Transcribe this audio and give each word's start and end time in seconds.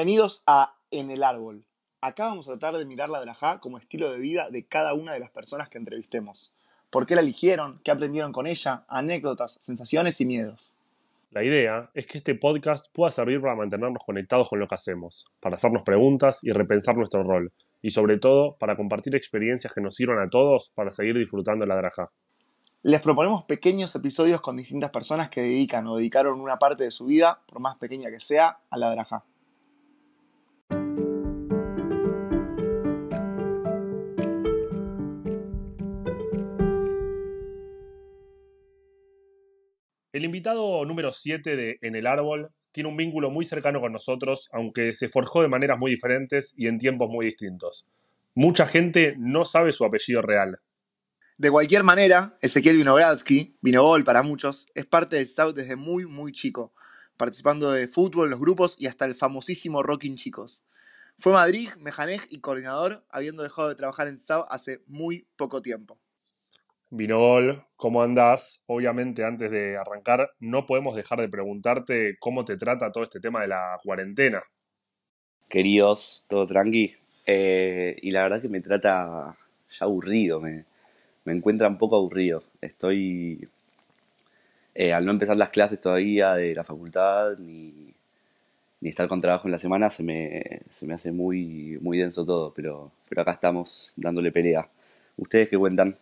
Bienvenidos 0.00 0.42
a 0.46 0.76
En 0.90 1.10
el 1.10 1.22
Árbol. 1.22 1.66
Acá 2.00 2.24
vamos 2.24 2.48
a 2.48 2.52
tratar 2.52 2.78
de 2.78 2.86
mirar 2.86 3.10
la 3.10 3.20
drajá 3.20 3.60
como 3.60 3.76
estilo 3.76 4.10
de 4.10 4.18
vida 4.18 4.48
de 4.48 4.64
cada 4.64 4.94
una 4.94 5.12
de 5.12 5.20
las 5.20 5.28
personas 5.28 5.68
que 5.68 5.76
entrevistemos. 5.76 6.54
¿Por 6.88 7.04
qué 7.04 7.14
la 7.14 7.20
eligieron? 7.20 7.78
¿Qué 7.84 7.90
aprendieron 7.90 8.32
con 8.32 8.46
ella? 8.46 8.86
Anécdotas, 8.88 9.58
sensaciones 9.60 10.18
y 10.22 10.24
miedos. 10.24 10.74
La 11.32 11.44
idea 11.44 11.90
es 11.92 12.06
que 12.06 12.16
este 12.16 12.34
podcast 12.34 12.90
pueda 12.94 13.10
servir 13.10 13.42
para 13.42 13.54
mantenernos 13.54 14.02
conectados 14.02 14.48
con 14.48 14.58
lo 14.58 14.66
que 14.66 14.74
hacemos, 14.74 15.26
para 15.38 15.56
hacernos 15.56 15.82
preguntas 15.82 16.38
y 16.40 16.52
repensar 16.52 16.96
nuestro 16.96 17.22
rol, 17.22 17.52
y 17.82 17.90
sobre 17.90 18.18
todo 18.18 18.56
para 18.56 18.76
compartir 18.76 19.14
experiencias 19.14 19.70
que 19.74 19.82
nos 19.82 19.96
sirvan 19.96 20.22
a 20.22 20.28
todos 20.28 20.70
para 20.74 20.92
seguir 20.92 21.18
disfrutando 21.18 21.66
la 21.66 21.76
drajá. 21.76 22.10
Les 22.84 23.02
proponemos 23.02 23.44
pequeños 23.44 23.94
episodios 23.94 24.40
con 24.40 24.56
distintas 24.56 24.92
personas 24.92 25.28
que 25.28 25.42
dedican 25.42 25.86
o 25.88 25.96
dedicaron 25.96 26.40
una 26.40 26.58
parte 26.58 26.84
de 26.84 26.90
su 26.90 27.04
vida, 27.04 27.42
por 27.46 27.60
más 27.60 27.76
pequeña 27.76 28.08
que 28.10 28.18
sea, 28.18 28.60
a 28.70 28.78
la 28.78 28.90
drajá. 28.92 29.24
El 40.12 40.24
invitado 40.24 40.84
número 40.84 41.12
7 41.12 41.54
de 41.54 41.78
En 41.82 41.94
el 41.94 42.08
Árbol 42.08 42.52
tiene 42.72 42.88
un 42.88 42.96
vínculo 42.96 43.30
muy 43.30 43.44
cercano 43.44 43.80
con 43.80 43.92
nosotros, 43.92 44.48
aunque 44.52 44.92
se 44.92 45.08
forjó 45.08 45.40
de 45.40 45.46
maneras 45.46 45.78
muy 45.78 45.92
diferentes 45.92 46.52
y 46.56 46.66
en 46.66 46.78
tiempos 46.78 47.08
muy 47.08 47.26
distintos. 47.26 47.86
Mucha 48.34 48.66
gente 48.66 49.14
no 49.18 49.44
sabe 49.44 49.70
su 49.70 49.84
apellido 49.84 50.20
real. 50.20 50.58
De 51.38 51.48
cualquier 51.48 51.84
manera, 51.84 52.36
Ezequiel 52.42 52.78
Vinogradsky, 52.78 53.56
Vinogol 53.60 54.02
para 54.02 54.24
muchos, 54.24 54.66
es 54.74 54.84
parte 54.84 55.14
del 55.14 55.28
South 55.28 55.54
desde 55.54 55.76
muy, 55.76 56.06
muy 56.06 56.32
chico, 56.32 56.74
participando 57.16 57.70
de 57.70 57.86
fútbol, 57.86 58.30
los 58.30 58.40
grupos 58.40 58.74
y 58.80 58.88
hasta 58.88 59.04
el 59.04 59.14
famosísimo 59.14 59.80
Rocking 59.84 60.16
Chicos. 60.16 60.64
Fue 61.18 61.30
Madrid, 61.30 61.68
mejanej 61.78 62.22
y 62.30 62.40
coordinador, 62.40 63.06
habiendo 63.10 63.44
dejado 63.44 63.68
de 63.68 63.76
trabajar 63.76 64.08
en 64.08 64.18
South 64.18 64.46
hace 64.50 64.82
muy 64.88 65.28
poco 65.36 65.62
tiempo. 65.62 66.00
Vinogol, 66.90 67.64
¿cómo 67.76 68.02
andás? 68.02 68.64
Obviamente, 68.66 69.24
antes 69.24 69.50
de 69.52 69.76
arrancar, 69.76 70.30
no 70.40 70.66
podemos 70.66 70.96
dejar 70.96 71.20
de 71.20 71.28
preguntarte 71.28 72.16
cómo 72.18 72.44
te 72.44 72.56
trata 72.56 72.90
todo 72.90 73.04
este 73.04 73.20
tema 73.20 73.42
de 73.42 73.48
la 73.48 73.78
cuarentena. 73.82 74.42
Queridos, 75.48 76.24
todo 76.28 76.46
tranqui. 76.46 76.94
Eh, 77.26 77.96
y 78.02 78.10
la 78.10 78.22
verdad 78.22 78.42
que 78.42 78.48
me 78.48 78.60
trata 78.60 79.36
ya 79.70 79.84
aburrido, 79.84 80.40
me, 80.40 80.64
me 81.24 81.32
encuentra 81.32 81.68
un 81.68 81.78
poco 81.78 81.96
aburrido. 81.96 82.42
Estoy, 82.60 83.48
eh, 84.74 84.92
al 84.92 85.04
no 85.04 85.12
empezar 85.12 85.36
las 85.36 85.50
clases 85.50 85.80
todavía 85.80 86.34
de 86.34 86.54
la 86.54 86.64
facultad, 86.64 87.38
ni, 87.38 87.94
ni 88.80 88.88
estar 88.88 89.08
con 89.08 89.20
trabajo 89.20 89.48
en 89.48 89.52
la 89.52 89.58
semana, 89.58 89.90
se 89.90 90.02
me, 90.02 90.62
se 90.70 90.86
me 90.86 90.94
hace 90.94 91.12
muy, 91.12 91.78
muy 91.80 91.98
denso 91.98 92.24
todo, 92.26 92.52
pero, 92.54 92.90
pero 93.08 93.22
acá 93.22 93.32
estamos 93.32 93.92
dándole 93.96 94.32
pelea. 94.32 94.68
¿Ustedes 95.16 95.48
qué 95.50 95.58
cuentan? 95.58 95.96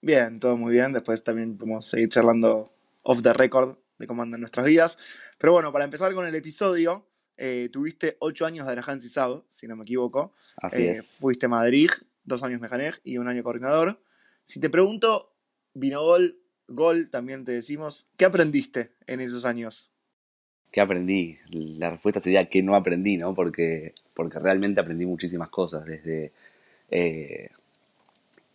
Bien, 0.00 0.38
todo 0.40 0.56
muy 0.56 0.72
bien. 0.72 0.92
Después 0.92 1.22
también 1.24 1.56
podemos 1.56 1.86
seguir 1.86 2.08
charlando 2.08 2.72
off 3.02 3.22
the 3.22 3.32
record 3.32 3.76
de 3.98 4.06
cómo 4.06 4.22
andan 4.22 4.40
nuestras 4.40 4.66
vidas. 4.66 4.98
Pero 5.38 5.52
bueno, 5.52 5.72
para 5.72 5.84
empezar 5.84 6.14
con 6.14 6.26
el 6.26 6.34
episodio, 6.34 7.06
eh, 7.36 7.68
tuviste 7.72 8.16
ocho 8.20 8.46
años 8.46 8.66
de 8.66 8.72
Arajan 8.72 9.00
Cisab, 9.00 9.42
si 9.50 9.66
no 9.66 9.76
me 9.76 9.82
equivoco. 9.82 10.32
Así 10.56 10.82
Eh, 10.82 10.90
es. 10.92 11.16
Fuiste 11.18 11.46
a 11.46 11.48
Madrid, 11.48 11.90
dos 12.24 12.42
años 12.42 12.60
mejanej 12.60 12.94
y 13.04 13.18
un 13.18 13.28
año 13.28 13.42
coordinador. 13.42 14.00
Si 14.44 14.60
te 14.60 14.70
pregunto, 14.70 15.32
vino 15.74 16.02
gol, 16.02 16.38
gol, 16.68 17.10
también 17.10 17.44
te 17.44 17.52
decimos, 17.52 18.06
¿qué 18.16 18.24
aprendiste 18.24 18.92
en 19.06 19.20
esos 19.20 19.44
años? 19.44 19.90
¿Qué 20.70 20.80
aprendí? 20.80 21.38
La 21.50 21.90
respuesta 21.90 22.20
sería 22.20 22.48
que 22.48 22.62
no 22.62 22.76
aprendí, 22.76 23.16
¿no? 23.16 23.34
Porque, 23.34 23.94
porque 24.14 24.38
realmente 24.38 24.80
aprendí 24.80 25.06
muchísimas 25.06 25.48
cosas, 25.48 25.84
desde, 25.86 26.32
eh, 26.90 27.50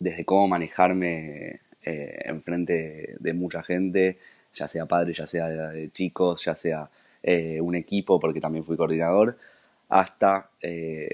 desde 0.04 0.24
cómo 0.24 0.48
manejarme 0.48 1.60
eh, 1.82 2.18
enfrente 2.26 3.16
de, 3.18 3.32
mucha 3.34 3.62
gente, 3.62 4.18
ya 4.54 4.68
sea 4.68 4.86
padre, 4.86 5.12
ya 5.14 5.26
sea 5.26 5.48
de, 5.48 5.90
chicos, 5.92 6.44
ya 6.44 6.54
sea 6.54 6.90
eh, 7.22 7.60
un 7.60 7.74
equipo, 7.74 8.18
porque 8.20 8.40
también 8.40 8.64
fui 8.64 8.76
coordinador, 8.76 9.36
hasta 9.88 10.50
eh, 10.62 11.08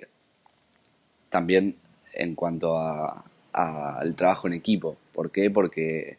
también 1.28 1.76
en 2.14 2.34
cuanto 2.34 2.78
a- 2.78 3.24
a- 3.52 3.98
al 3.98 4.14
trabajo 4.14 4.46
en 4.48 4.54
equipo. 4.54 4.96
¿Por 5.12 5.30
qué? 5.30 5.50
Porque 5.50 6.18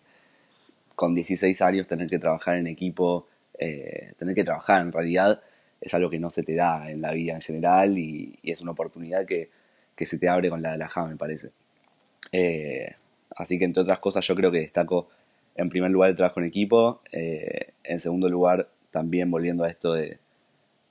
con 0.95 1.15
16 1.15 1.61
años 1.61 1.87
tener 1.87 2.07
que 2.09 2.19
trabajar 2.19 2.57
en 2.57 2.67
equipo, 2.67 3.27
tener 4.17 4.35
que 4.35 4.43
trabajar 4.43 4.81
en 4.81 4.91
realidad 4.91 5.41
es 5.81 5.93
algo 5.93 6.09
que 6.09 6.19
no 6.19 6.29
se 6.29 6.43
te 6.43 6.55
da 6.55 6.89
en 6.91 7.01
la 7.01 7.11
vida 7.13 7.33
en 7.35 7.41
general 7.41 7.97
y, 7.97 8.37
y 8.43 8.51
es 8.51 8.61
una 8.61 8.71
oportunidad 8.71 9.25
que, 9.25 9.49
que 9.95 10.05
se 10.05 10.17
te 10.19 10.29
abre 10.29 10.49
con 10.49 10.61
la 10.61 10.71
de 10.73 10.77
la 10.79 10.87
JA, 10.87 11.07
me 11.07 11.15
parece. 11.17 11.51
Eh, 12.31 12.95
así 13.35 13.59
que 13.59 13.65
entre 13.65 13.83
otras 13.83 13.99
cosas 13.99 14.25
yo 14.25 14.35
creo 14.35 14.51
que 14.51 14.59
destaco 14.59 15.09
en 15.55 15.69
primer 15.69 15.91
lugar 15.91 16.09
el 16.09 16.15
trabajo 16.15 16.39
en 16.39 16.45
equipo, 16.45 17.01
eh, 17.11 17.73
en 17.83 17.99
segundo 17.99 18.29
lugar 18.29 18.69
también 18.91 19.29
volviendo 19.31 19.63
a 19.63 19.69
esto 19.69 19.93
de, 19.93 20.19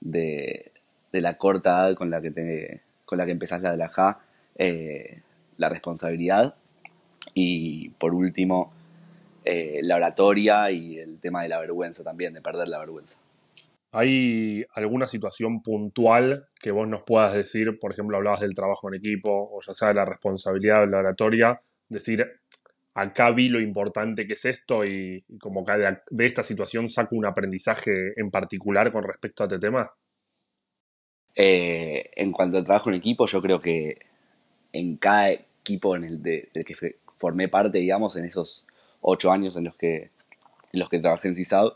de, 0.01 0.71
la 1.11 1.37
corta 1.37 1.71
edad 1.71 1.95
con 1.95 2.09
la 2.09 2.21
que, 2.21 2.31
te, 2.31 2.81
con 3.05 3.17
la 3.17 3.25
que 3.25 3.31
empezás 3.31 3.61
la 3.61 3.71
de 3.71 3.77
la 3.77 3.89
JA, 3.89 4.19
eh, 4.57 5.21
la 5.57 5.69
responsabilidad 5.69 6.55
y 7.33 7.89
por 7.89 8.13
último 8.13 8.71
eh, 9.43 9.79
la 9.83 9.95
oratoria 9.95 10.71
y 10.71 10.99
el 10.99 11.19
tema 11.19 11.43
de 11.43 11.49
la 11.49 11.59
vergüenza 11.59 12.03
también, 12.03 12.33
de 12.33 12.41
perder 12.41 12.67
la 12.67 12.79
vergüenza. 12.79 13.17
¿Hay 13.91 14.65
alguna 14.73 15.05
situación 15.05 15.61
puntual 15.61 16.47
que 16.61 16.71
vos 16.71 16.87
nos 16.87 17.03
puedas 17.03 17.33
decir? 17.33 17.77
Por 17.79 17.91
ejemplo, 17.91 18.17
hablabas 18.17 18.39
del 18.39 18.55
trabajo 18.55 18.87
en 18.87 18.95
equipo, 18.95 19.49
o 19.51 19.59
ya 19.61 19.73
sea 19.73 19.89
de 19.89 19.95
la 19.95 20.05
responsabilidad 20.05 20.83
o 20.83 20.85
la 20.85 20.99
oratoria, 20.99 21.59
decir, 21.89 22.25
acá 22.93 23.31
vi 23.31 23.49
lo 23.49 23.59
importante 23.59 24.25
que 24.27 24.33
es 24.33 24.45
esto 24.45 24.85
y, 24.85 25.25
como 25.41 25.65
que 25.65 25.73
de, 26.09 26.25
esta 26.25 26.43
situación 26.43 26.89
saco 26.89 27.15
un 27.15 27.25
aprendizaje 27.25 28.13
en 28.15 28.31
particular 28.31 28.91
con 28.91 29.03
respecto 29.03 29.43
a 29.43 29.47
este 29.47 29.59
tema. 29.59 29.91
Eh, 31.35 32.11
en 32.15 32.31
cuanto 32.31 32.57
al 32.57 32.63
trabajo 32.63 32.89
en 32.89 32.95
equipo, 32.95 33.25
yo 33.25 33.41
creo 33.41 33.61
que 33.61 33.97
en 34.73 34.97
cada 34.97 35.31
equipo 35.31 35.95
en 35.95 36.03
el 36.05 36.21
de- 36.21 36.49
del 36.53 36.63
que 36.65 36.75
formé 37.17 37.47
parte, 37.49 37.79
digamos, 37.79 38.15
en 38.15 38.25
esos 38.25 38.65
ocho 39.01 39.31
años 39.31 39.55
en 39.55 39.65
los 39.65 39.75
que, 39.75 40.11
los 40.73 40.89
que 40.89 40.99
trabajé 40.99 41.29
en 41.29 41.35
CISAD, 41.35 41.67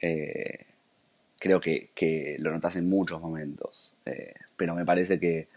eh, 0.00 0.66
creo 1.38 1.60
que, 1.60 1.90
que 1.94 2.36
lo 2.38 2.52
notas 2.52 2.76
en 2.76 2.88
muchos 2.88 3.20
momentos. 3.20 3.94
Eh, 4.06 4.34
pero 4.56 4.74
me 4.74 4.84
parece 4.84 5.18
que, 5.18 5.48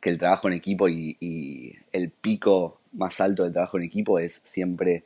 que 0.00 0.10
el 0.10 0.18
trabajo 0.18 0.48
en 0.48 0.54
equipo 0.54 0.88
y, 0.88 1.78
el 1.92 2.10
pico 2.10 2.80
más 2.92 3.20
alto 3.20 3.44
del 3.44 3.52
trabajo 3.52 3.76
en 3.76 3.84
equipo 3.84 4.18
es 4.18 4.42
siempre, 4.44 5.04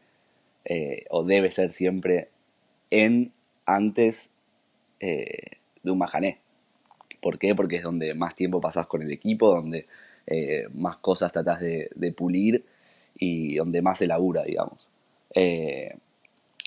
eh, 0.64 1.04
o 1.10 1.24
debe 1.24 1.50
ser 1.50 1.72
siempre, 1.72 2.28
en, 2.90 3.32
antes 3.66 4.30
eh, 5.00 5.58
de 5.82 5.90
un 5.90 5.98
majané. 5.98 6.38
¿Por 7.20 7.38
qué? 7.38 7.54
Porque 7.54 7.76
es 7.76 7.82
donde 7.82 8.14
más 8.14 8.34
tiempo 8.34 8.60
pasás 8.60 8.86
con 8.86 9.02
el 9.02 9.12
equipo, 9.12 9.54
donde 9.54 9.86
más 10.74 10.96
cosas 10.96 11.30
tratás 11.32 11.60
de, 11.60 12.14
pulir 12.16 12.64
y 13.16 13.56
donde 13.56 13.80
más 13.80 13.98
se 13.98 14.06
labura, 14.08 14.42
digamos. 14.44 14.88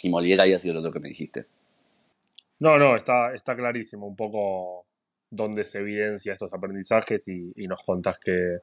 Y 0.02 0.10
que 0.10 0.42
había 0.42 0.60
sido 0.60 0.76
lo 0.76 0.80
otro 0.80 0.94
que 0.94 1.00
me 1.00 1.10
dijiste. 1.10 1.46
No, 2.59 2.78
no, 2.78 2.96
está, 2.96 3.34
está 3.34 3.56
clarísimo 3.56 4.06
un 4.08 4.16
poco 4.16 4.86
dónde 5.30 5.64
se 5.64 5.80
evidencia 5.80 6.34
estos 6.34 6.54
aprendizajes 6.54 7.28
y, 7.28 7.68
nos 7.68 7.84
contás 7.84 8.19
que, 8.19 8.60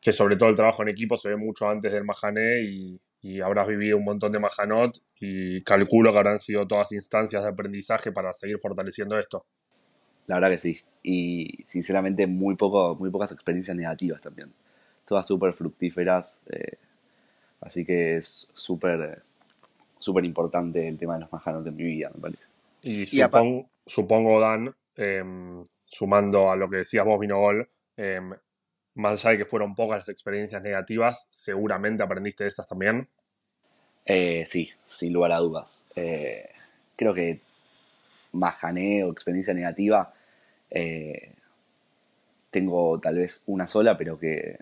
que 0.00 0.12
sobre 0.12 0.36
todo 0.36 0.48
el 0.48 0.56
trabajo 0.56 0.82
en 0.82 0.88
equipo 0.88 1.16
se 1.16 1.28
ve 1.28 1.36
mucho 1.36 1.68
antes 1.68 1.92
del 1.92 2.04
Mahané 2.04 2.62
y, 2.62 3.00
y 3.22 3.40
habrás 3.40 3.68
vivido 3.68 3.98
un 3.98 4.04
montón 4.04 4.32
de 4.32 4.40
Mahanot 4.40 4.98
y 5.20 5.62
calculo 5.62 6.12
que 6.12 6.18
habrán 6.18 6.40
sido 6.40 6.66
todas 6.66 6.92
instancias 6.92 7.42
de 7.42 7.48
aprendizaje 7.48 8.12
para 8.12 8.32
seguir 8.32 8.58
fortaleciendo 8.58 9.18
esto. 9.18 9.44
La 10.26 10.36
verdad 10.36 10.50
que 10.50 10.58
sí. 10.58 10.80
Y 11.02 11.58
sinceramente 11.64 12.26
muy, 12.26 12.56
poco, 12.56 12.96
muy 12.96 13.10
pocas 13.10 13.32
experiencias 13.32 13.76
negativas 13.76 14.20
también. 14.22 14.52
Todas 15.04 15.26
súper 15.26 15.52
fructíferas. 15.54 16.42
eh, 16.50 16.78
así 17.60 17.84
que 17.84 18.16
es 18.16 18.48
súper 18.54 19.22
súper 19.98 20.24
importante 20.24 20.86
el 20.86 20.98
tema 20.98 21.14
de 21.14 21.20
los 21.20 21.32
majanos 21.32 21.66
en 21.66 21.76
mi 21.76 21.84
vida, 21.84 22.10
me 22.14 22.20
parece. 22.20 22.55
Y, 22.86 23.02
Y 23.02 23.06
supon- 23.06 23.68
supongo, 23.84 24.40
Dan, 24.40 24.74
em, 24.96 25.64
sumando 25.84 26.50
a 26.50 26.56
lo 26.56 26.70
que 26.70 26.78
decías 26.78 27.04
vos, 27.04 27.18
Vinogol, 27.18 27.68
em, 27.96 28.30
más 28.94 29.12
allá 29.24 29.32
de 29.32 29.38
que 29.38 29.44
fueron 29.44 29.74
pocas 29.74 29.98
las 30.00 30.08
experiencias 30.08 30.62
negativas, 30.62 31.28
seguramente 31.32 32.02
aprendiste 32.02 32.44
de 32.44 32.50
estas 32.50 32.66
también. 32.68 33.08
Eh, 34.04 34.44
sí, 34.46 34.70
sin 34.86 35.12
lugar 35.12 35.32
a 35.32 35.38
dudas. 35.38 35.84
Eh, 35.96 36.48
creo 36.96 37.12
que 37.12 37.40
majané 38.32 39.04
o 39.04 39.10
experiencia 39.12 39.54
negativa 39.54 40.12
eh, 40.70 41.32
tengo 42.50 42.98
tal 43.00 43.18
vez 43.18 43.42
una 43.46 43.66
sola, 43.66 43.96
pero 43.96 44.18
que 44.18 44.58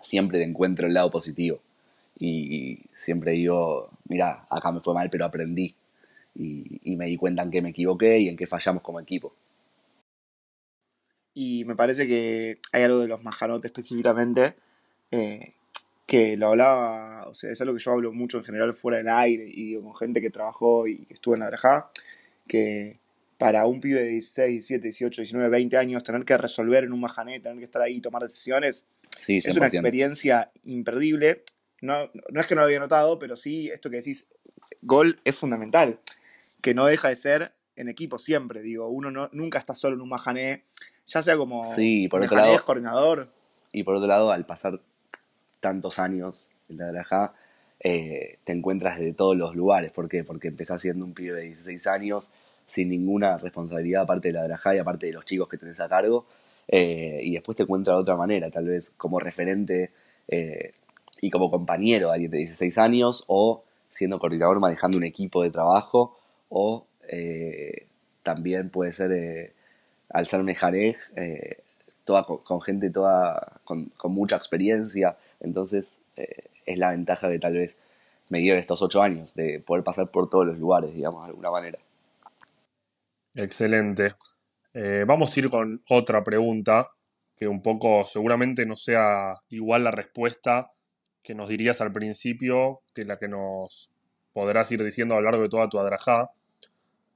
siempre 0.00 0.38
le 0.38 0.44
encuentro 0.44 0.86
el 0.86 0.94
lado 0.94 1.10
positivo. 1.10 1.60
Y 2.18 2.80
siempre 2.94 3.32
digo, 3.32 3.90
mira, 4.08 4.46
acá 4.50 4.72
me 4.72 4.80
fue 4.80 4.94
mal, 4.94 5.08
pero 5.10 5.24
aprendí. 5.24 5.74
Y, 6.38 6.80
y 6.84 6.96
me 6.96 7.06
di 7.06 7.16
cuenta 7.16 7.42
en 7.42 7.50
qué 7.50 7.60
me 7.60 7.70
equivoqué 7.70 8.18
y 8.20 8.28
en 8.28 8.36
qué 8.36 8.46
fallamos 8.46 8.82
como 8.82 9.00
equipo. 9.00 9.34
Y 11.34 11.64
me 11.66 11.76
parece 11.76 12.06
que 12.06 12.58
hay 12.72 12.82
algo 12.82 12.98
de 13.00 13.08
los 13.08 13.22
majanotes 13.22 13.66
específicamente 13.70 14.54
eh, 15.10 15.52
que 16.06 16.36
lo 16.36 16.48
hablaba, 16.48 17.26
o 17.28 17.34
sea, 17.34 17.50
es 17.50 17.60
algo 17.60 17.74
que 17.74 17.82
yo 17.82 17.92
hablo 17.92 18.12
mucho 18.12 18.38
en 18.38 18.44
general 18.44 18.72
fuera 18.72 18.98
del 18.98 19.08
aire 19.08 19.44
y 19.46 19.66
digo, 19.66 19.82
con 19.82 19.94
gente 19.96 20.20
que 20.20 20.30
trabajó 20.30 20.86
y 20.86 21.04
que 21.04 21.14
estuvo 21.14 21.34
en 21.34 21.40
la 21.40 21.46
Drajá, 21.48 21.90
que 22.46 22.98
para 23.36 23.66
un 23.66 23.80
pibe 23.80 24.00
de 24.00 24.08
16, 24.08 24.50
17, 24.52 24.82
18, 24.82 25.22
19, 25.22 25.48
20 25.50 25.76
años, 25.76 26.02
tener 26.02 26.24
que 26.24 26.36
resolver 26.36 26.84
en 26.84 26.92
un 26.92 27.00
majané, 27.00 27.40
tener 27.40 27.58
que 27.58 27.64
estar 27.64 27.82
ahí 27.82 27.96
y 27.96 28.00
tomar 28.00 28.22
decisiones, 28.22 28.86
Sí, 29.16 29.38
es 29.38 29.56
una 29.56 29.66
100%. 29.66 29.72
experiencia 29.74 30.50
imperdible. 30.64 31.42
No, 31.80 32.10
no 32.30 32.40
es 32.40 32.46
que 32.46 32.54
no 32.54 32.60
lo 32.62 32.66
había 32.66 32.78
notado, 32.80 33.18
pero 33.18 33.36
sí, 33.36 33.68
esto 33.68 33.90
que 33.90 33.96
decís, 33.96 34.28
gol 34.82 35.18
es 35.24 35.36
fundamental, 35.36 35.98
que 36.60 36.74
no 36.74 36.86
deja 36.86 37.08
de 37.08 37.16
ser 37.16 37.52
en 37.76 37.88
equipo 37.88 38.18
siempre, 38.18 38.60
digo, 38.62 38.88
uno 38.88 39.10
no, 39.10 39.28
nunca 39.32 39.58
está 39.58 39.74
solo 39.74 39.94
en 39.94 40.00
un 40.02 40.08
majané, 40.08 40.64
ya 41.06 41.22
sea 41.22 41.36
como 41.36 41.62
Sí, 41.62 42.08
por 42.08 42.22
otro 42.22 42.36
lado- 42.36 42.64
coordinador, 42.64 43.28
Y 43.72 43.82
por 43.84 43.94
otro 43.96 44.08
lado, 44.08 44.32
al 44.32 44.44
pasar 44.46 44.80
tantos 45.60 45.98
años 45.98 46.48
en 46.68 46.78
la 46.78 46.86
Drajá, 46.88 47.34
eh, 47.80 48.38
te 48.44 48.52
encuentras 48.52 48.98
de 48.98 49.12
todos 49.12 49.36
los 49.36 49.54
lugares. 49.54 49.92
¿Por 49.92 50.08
qué? 50.08 50.24
Porque 50.24 50.48
empezás 50.48 50.80
siendo 50.80 51.04
un 51.04 51.14
pibe 51.14 51.36
de 51.36 51.42
16 51.42 51.86
años, 51.86 52.30
sin 52.66 52.88
ninguna 52.88 53.38
responsabilidad 53.38 54.02
aparte 54.02 54.28
de 54.28 54.34
la 54.34 54.44
Drajá 54.44 54.74
y 54.74 54.78
aparte 54.78 55.06
de 55.06 55.12
los 55.12 55.24
chicos 55.24 55.48
que 55.48 55.58
tenés 55.58 55.80
a 55.80 55.88
cargo. 55.88 56.26
eh, 56.70 57.20
y 57.22 57.32
después 57.32 57.56
te 57.56 57.62
encuentras 57.62 57.96
de 57.96 58.02
otra 58.02 58.14
manera, 58.16 58.50
tal 58.50 58.66
vez 58.66 58.90
como 58.98 59.18
referente 59.18 59.90
eh, 60.28 60.72
y 61.22 61.30
como 61.30 61.50
compañero 61.50 62.08
de 62.08 62.12
alguien 62.14 62.30
de 62.30 62.38
16 62.38 62.76
años, 62.76 63.24
o 63.26 63.64
siendo 63.88 64.18
coordinador 64.18 64.60
manejando 64.60 64.98
un 64.98 65.04
equipo 65.04 65.42
de 65.42 65.50
trabajo, 65.50 66.17
o 66.48 66.86
eh, 67.08 67.86
también 68.28 68.68
puede 68.68 68.92
ser 68.92 69.10
eh, 69.12 69.52
al 70.10 70.26
ser 70.26 70.42
mejarej, 70.42 70.98
eh, 71.16 71.62
toda 72.04 72.24
con, 72.24 72.60
gente 72.60 72.90
toda 72.90 73.60
con, 73.64 73.90
mucha 74.04 74.36
experiencia. 74.36 75.16
Entonces, 75.40 75.96
eh, 76.16 76.44
es 76.66 76.78
la 76.78 76.90
ventaja 76.90 77.30
que 77.30 77.38
tal 77.38 77.54
vez 77.54 77.78
me 78.28 78.40
dio 78.40 78.52
en 78.52 78.58
estos 78.58 78.82
ocho 78.82 79.00
años, 79.00 79.34
de 79.34 79.60
poder 79.60 79.82
pasar 79.82 80.10
por 80.10 80.28
todos 80.28 80.46
los 80.46 80.58
lugares, 80.58 80.94
digamos, 80.94 81.22
de 81.22 81.30
alguna 81.30 81.50
manera. 81.50 81.78
Excelente. 83.34 84.12
Vamos 85.06 85.34
a 85.34 85.40
ir 85.40 85.48
con 85.48 85.82
otra 85.88 86.22
pregunta 86.22 86.90
que 87.34 87.48
un 87.48 87.62
poco 87.62 88.04
seguramente 88.04 88.66
no 88.66 88.76
sea 88.76 89.36
igual 89.48 89.84
la 89.84 89.90
respuesta 89.90 90.70
que 91.22 91.34
nos 91.34 91.48
dirías 91.48 91.80
al 91.80 91.92
principio 91.92 92.82
que 92.94 93.04
la 93.04 93.16
que 93.16 93.28
nos 93.28 93.90
podrás 94.38 94.70
ir 94.70 94.84
diciendo 94.84 95.16
a 95.16 95.18
lo 95.18 95.24
largo 95.24 95.42
de 95.42 95.48
toda 95.48 95.68
tu 95.68 95.80
adrajá. 95.80 96.30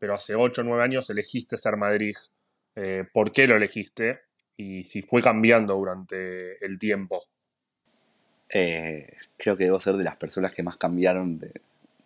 Pero 0.01 0.15
hace 0.15 0.35
8 0.35 0.63
o 0.63 0.65
9 0.65 0.83
años 0.83 1.09
elegiste 1.09 1.57
ser 1.57 1.77
Madrid. 1.77 2.17
Eh, 2.75 3.05
¿Por 3.13 3.31
qué 3.31 3.47
lo 3.47 3.55
elegiste? 3.55 4.23
Y 4.57 4.83
si 4.83 5.03
fue 5.03 5.23
cambiando 5.23 5.77
durante 5.77 6.57
el 6.67 6.81
tiempo. 6.81 7.23
Eh, 8.49 9.07
creo 9.37 9.57
que 9.57 9.67
debo 9.67 9.79
ser 9.79 9.95
de 9.95 10.03
las 10.03 10.17
personas 10.17 10.53
que 10.53 10.65
más 10.65 10.77
cambiaron 10.79 11.39
de- 11.39 11.61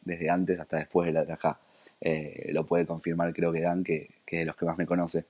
desde 0.04 0.28
antes 0.28 0.60
hasta 0.60 0.76
después 0.76 1.06
de 1.06 1.14
la 1.14 1.24
Drajá. 1.24 1.58
Eh, 1.98 2.50
lo 2.52 2.66
puede 2.66 2.84
confirmar 2.84 3.32
creo 3.32 3.50
que 3.50 3.62
Dan, 3.62 3.82
que, 3.82 4.10
es 4.26 4.40
de 4.40 4.44
los 4.44 4.54
que 4.54 4.66
más 4.66 4.76
me 4.76 4.84
conoce. 4.84 5.24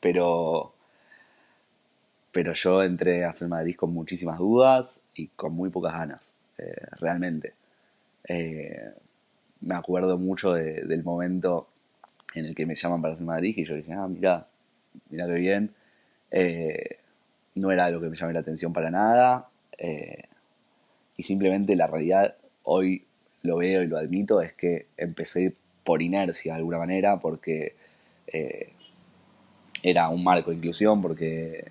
Pero, 0.00 0.74
pero 2.32 2.52
yo 2.54 2.82
entré 2.82 3.24
a 3.24 3.28
hacer 3.28 3.46
Madrid 3.46 3.76
con 3.76 3.92
muchísimas 3.94 4.38
dudas 4.38 5.00
y 5.14 5.28
con 5.28 5.52
muy 5.52 5.70
pocas 5.70 5.92
ganas, 5.92 6.34
realmente. 7.00 7.54
Eh, 8.28 8.90
me 9.60 9.74
acuerdo 9.74 10.18
mucho 10.18 10.52
de- 10.52 10.82
del 10.84 11.02
momento 11.02 11.68
en 12.34 12.44
el 12.44 12.54
que 12.54 12.66
me 12.66 12.74
llaman 12.74 13.00
para 13.02 13.14
hacer 13.14 13.26
Madrid 13.26 13.54
y 13.56 13.64
yo 13.64 13.74
dije, 13.74 13.92
ah, 13.92 14.06
mira, 14.08 14.46
mira 15.10 15.26
qué 15.26 15.32
bien. 15.32 15.70
Eh, 16.30 16.98
no 17.56 17.72
era 17.72 17.86
algo 17.86 18.00
que 18.00 18.08
me 18.08 18.16
llamé 18.16 18.34
la 18.34 18.40
atención 18.40 18.72
para 18.72 18.90
nada. 18.90 19.48
eh, 19.78 20.24
y 21.16 21.22
simplemente 21.24 21.74
la 21.76 21.86
realidad, 21.86 22.36
hoy 22.64 23.04
lo 23.42 23.56
veo 23.58 23.82
y 23.82 23.86
lo 23.88 23.96
admito, 23.98 24.40
es 24.42 24.52
que 24.52 24.86
empecé 24.96 25.54
por 25.84 26.02
inercia 26.02 26.52
de 26.52 26.58
alguna 26.58 26.78
manera, 26.78 27.18
porque 27.18 27.74
era 29.82 30.08
un 30.08 30.22
marco 30.22 30.50
de 30.50 30.56
inclusión, 30.56 31.00
porque 31.02 31.64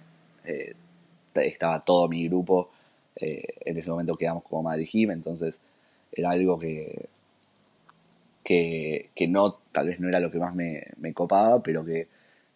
estaba 1.36 1.82
todo 1.82 2.08
mi 2.08 2.28
grupo, 2.28 2.70
en 3.16 3.78
ese 3.78 3.90
momento 3.90 4.16
quedamos 4.18 4.44
como 4.44 4.64
Madrid 4.64 4.88
Gym, 4.92 5.12
entonces 5.12 5.60
era 6.22 6.32
algo 6.32 6.60
que, 6.60 7.10
que, 8.44 9.10
que 9.16 9.28
no, 9.28 9.52
tal 9.72 9.88
vez 9.88 10.00
no 10.00 10.10
era 10.10 10.20
lo 10.20 10.32
que 10.32 10.40
más 10.40 10.54
me, 10.56 11.14
copaba, 11.14 11.62
pero 11.62 11.84
que 11.86 12.08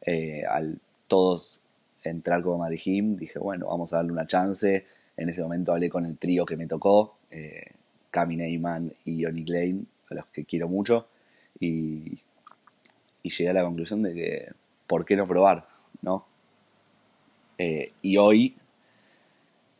eh, 0.01 0.43
al 0.45 0.79
todos 1.07 1.61
entrar 2.03 2.41
como 2.41 2.59
Madrid 2.59 3.03
dije, 3.17 3.39
bueno, 3.39 3.67
vamos 3.67 3.93
a 3.93 3.97
darle 3.97 4.11
una 4.11 4.27
chance. 4.27 4.85
En 5.17 5.29
ese 5.29 5.43
momento 5.43 5.71
hablé 5.71 5.89
con 5.89 6.05
el 6.05 6.17
trío 6.17 6.45
que 6.45 6.57
me 6.57 6.67
tocó, 6.67 7.17
eh, 7.29 7.65
Cami 8.09 8.37
Neyman 8.37 8.93
y 9.05 9.25
Onic 9.25 9.49
Lane, 9.49 9.83
a 10.09 10.15
los 10.15 10.25
que 10.27 10.45
quiero 10.45 10.67
mucho, 10.67 11.07
y, 11.59 12.17
y 13.23 13.29
llegué 13.29 13.49
a 13.49 13.53
la 13.53 13.63
conclusión 13.63 14.01
de 14.01 14.13
que, 14.13 14.47
¿por 14.87 15.05
qué 15.05 15.15
no 15.15 15.27
probar? 15.27 15.65
¿no? 16.01 16.25
Eh, 17.57 17.93
y 18.01 18.17
hoy, 18.17 18.55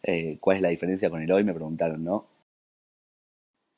eh, 0.04 0.38
¿cuál 0.40 0.58
es 0.58 0.64
la 0.64 0.70
diferencia 0.70 1.10
con 1.10 1.22
el 1.22 1.32
hoy? 1.32 1.44
Me 1.44 1.54
preguntaron, 1.54 2.04
¿no? 2.04 2.26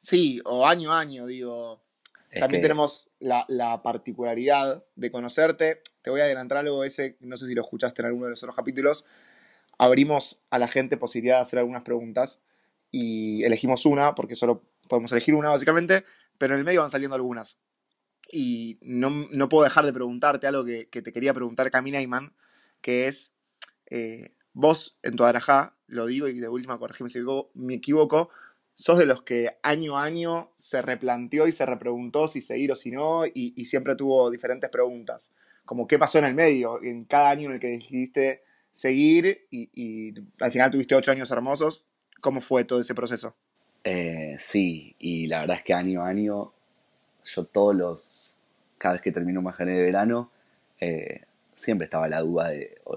Sí, 0.04 0.42
o 0.44 0.68
año 0.68 0.92
a 0.92 1.00
año, 1.00 1.26
digo. 1.26 1.82
Es 2.30 2.42
También 2.42 2.60
que- 2.60 2.64
tenemos 2.68 3.10
la, 3.20 3.46
la 3.48 3.82
particularidad 3.82 4.84
de 4.96 5.12
conocerte. 5.12 5.82
Te 6.02 6.10
voy 6.10 6.20
a 6.20 6.26
adelantar 6.26 6.58
algo 6.58 6.84
ese, 6.84 7.16
no 7.22 7.38
sé 7.38 7.48
si 7.48 7.56
lo 7.56 7.62
escuchaste 7.62 8.02
en 8.02 8.08
alguno 8.08 8.26
de 8.26 8.32
los 8.32 8.44
otros 8.44 8.54
capítulos. 8.56 9.06
Abrimos 9.78 10.44
a 10.50 10.60
la 10.60 10.68
gente 10.68 10.98
posibilidad 10.98 11.38
de 11.38 11.44
hacer 11.44 11.60
algunas 11.60 11.84
preguntas 11.84 12.42
y 12.92 13.44
elegimos 13.46 13.86
una, 13.86 14.14
porque 14.14 14.36
solo 14.36 14.66
podemos 14.90 15.10
elegir 15.14 15.36
una 15.36 15.50
básicamente, 15.50 16.04
pero 16.38 16.54
en 16.56 16.60
el 16.60 16.66
medio 16.66 16.82
van 16.82 16.90
saliendo 16.90 17.16
algunas. 17.16 17.58
Y 18.30 18.80
no, 18.82 19.10
no 19.32 19.48
puedo 19.48 19.64
dejar 19.64 19.86
de 19.86 19.94
preguntarte 19.94 20.48
algo 20.48 20.66
que, 20.66 20.90
que 20.90 21.02
te 21.02 21.14
quería 21.14 21.34
preguntar 21.34 21.72
Camina 21.72 22.02
Iman, 22.02 22.36
que 22.82 23.08
es, 23.08 23.32
eh, 23.90 24.36
vos 24.52 24.98
en 25.02 25.16
tu 25.16 25.24
Arajá, 25.24 25.78
lo 25.88 26.07
digo 26.07 26.28
y 26.28 26.40
de 26.40 26.50
última 26.50 26.78
corregime 26.78 27.10
si 27.10 27.19
me 27.54 27.76
equivoco, 27.76 28.30
sos 28.75 28.97
de 28.97 29.06
los 29.06 29.21
que 29.21 29.57
año 29.61 29.97
a 29.97 30.03
año 30.03 30.51
se 30.56 30.81
replanteó 30.81 31.47
y 31.47 31.51
se 31.51 31.65
repreguntó 31.65 32.27
si 32.27 32.42
seguir 32.42 32.71
o 32.71 32.75
si 32.75 32.92
no, 32.92 33.25
y, 33.25 33.51
siempre 33.65 33.95
tuvo 33.95 34.30
diferentes 34.31 34.69
preguntas. 34.69 35.33
Como 35.65 35.87
qué 35.87 35.97
pasó 35.97 36.19
en 36.19 36.25
el 36.25 36.33
medio, 36.33 36.81
en 36.83 37.06
cada 37.06 37.30
año 37.30 37.47
en 37.47 37.56
el 37.56 37.59
que 37.59 37.68
decidiste 37.68 38.44
seguir 38.71 39.47
y, 39.49 40.13
al 40.39 40.51
final 40.51 40.71
tuviste 40.71 40.95
ocho 40.95 41.11
años 41.11 41.31
hermosos. 41.31 41.85
¿Cómo 42.21 42.42
fue 42.42 42.63
todo 42.63 42.81
ese 42.81 42.95
proceso? 42.95 43.35
Eh, 43.83 44.37
sí, 44.39 44.95
y 44.97 45.27
la 45.27 45.42
verdad 45.42 45.57
es 45.57 45.63
que 45.63 45.73
año 45.73 46.03
a 46.03 46.07
año, 46.07 46.53
yo 47.23 47.45
todos 47.45 47.75
los, 47.75 48.35
cada 48.77 48.94
vez 48.94 49.01
que 49.01 49.11
termino 49.11 49.39
un 49.39 49.45
majané 49.45 49.73
de 49.73 49.83
verano, 49.83 50.31
eh, 50.80 51.21
siempre 51.56 51.85
estaba 51.85 52.07
la 52.07 52.21
duda 52.21 52.51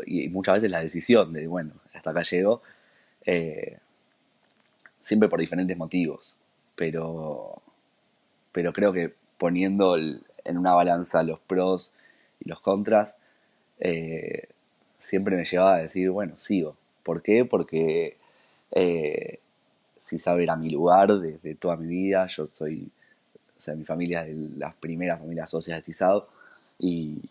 y 0.07 0.29
muchas 0.29 0.55
veces 0.55 0.71
la 0.71 0.81
decisión 0.81 1.33
de, 1.33 1.47
bueno, 1.47 1.73
hasta 1.93 2.11
acá 2.11 2.23
llego, 2.23 2.63
eh, 3.25 3.79
siempre 5.07 5.29
por 5.29 5.39
diferentes 5.39 5.77
motivos, 5.77 6.35
pero, 6.75 7.63
pero 8.51 8.73
creo 8.73 8.93
que 8.93 9.15
poniendo 9.39 9.97
en 9.97 10.59
una 10.59 10.75
balanza 10.75 11.23
los 11.23 11.39
pros 11.39 11.93
y 12.41 12.49
los 12.49 12.59
contras, 12.59 13.17
eh, 13.79 14.49
siempre 14.99 15.37
me 15.37 15.45
llevaba 15.45 15.77
a 15.77 15.83
decir, 15.83 16.11
bueno, 16.11 16.35
sigo. 16.39 16.77
¿Por 17.05 17.23
qué? 17.23 17.45
Porque 17.45 18.17
eh, 18.73 19.39
si 20.01 20.19
sabe 20.19 20.43
era 20.43 20.57
mi 20.57 20.71
lugar 20.71 21.13
desde 21.13 21.55
toda 21.55 21.77
mi 21.77 21.87
vida, 21.87 22.27
yo 22.27 22.49
soy, 22.49 22.91
o 23.57 23.61
sea, 23.61 23.77
mi 23.77 23.85
familia 23.85 24.27
es 24.27 24.37
de 24.37 24.59
las 24.59 24.75
primeras 24.75 25.21
familias 25.21 25.49
socias 25.49 25.79
de 25.79 25.83
Tizado 25.83 26.29
y, 26.81 27.23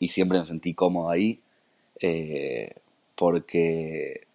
y 0.00 0.08
siempre 0.08 0.38
me 0.38 0.46
sentí 0.46 0.72
cómodo 0.72 1.10
ahí 1.10 1.38
eh, 2.00 2.74
porque, 3.14 4.26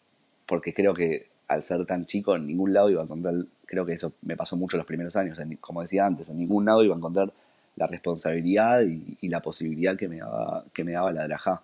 porque 0.46 0.75
creo 0.75 0.93
que 0.93 1.37
al 1.47 1.63
ser 1.63 1.85
tan 1.85 2.05
chico 2.05 2.35
en 2.35 2.45
ningún 2.47 2.73
lado 2.73 2.89
iba 2.89 3.01
a 3.01 3.05
encontrar, 3.05 3.35
creo 3.65 3.85
que 3.85 3.93
eso 3.93 4.13
me 4.21 4.35
pasó 4.37 4.57
mucho 4.57 4.77
los 4.77 4.85
primeros 4.85 5.15
años, 5.15 5.39
en- 5.39 5.57
como 5.57 5.81
decía 5.81 6.05
antes, 6.05 6.29
en 6.29 6.37
ningún 6.39 6.65
lado 6.65 6.83
iba 6.83 6.93
a 6.95 6.97
encontrar 6.97 7.31
la 7.75 7.87
responsabilidad 7.87 8.81
y, 8.81 9.27
la 9.29 9.41
posibilidad 9.41 9.95
que 9.97 10.07
me 10.07 10.17
daba, 10.17 10.65
que 10.73 10.83
me 10.83 10.93
daba 10.93 11.11
la 11.11 11.27
Drajá. 11.27 11.61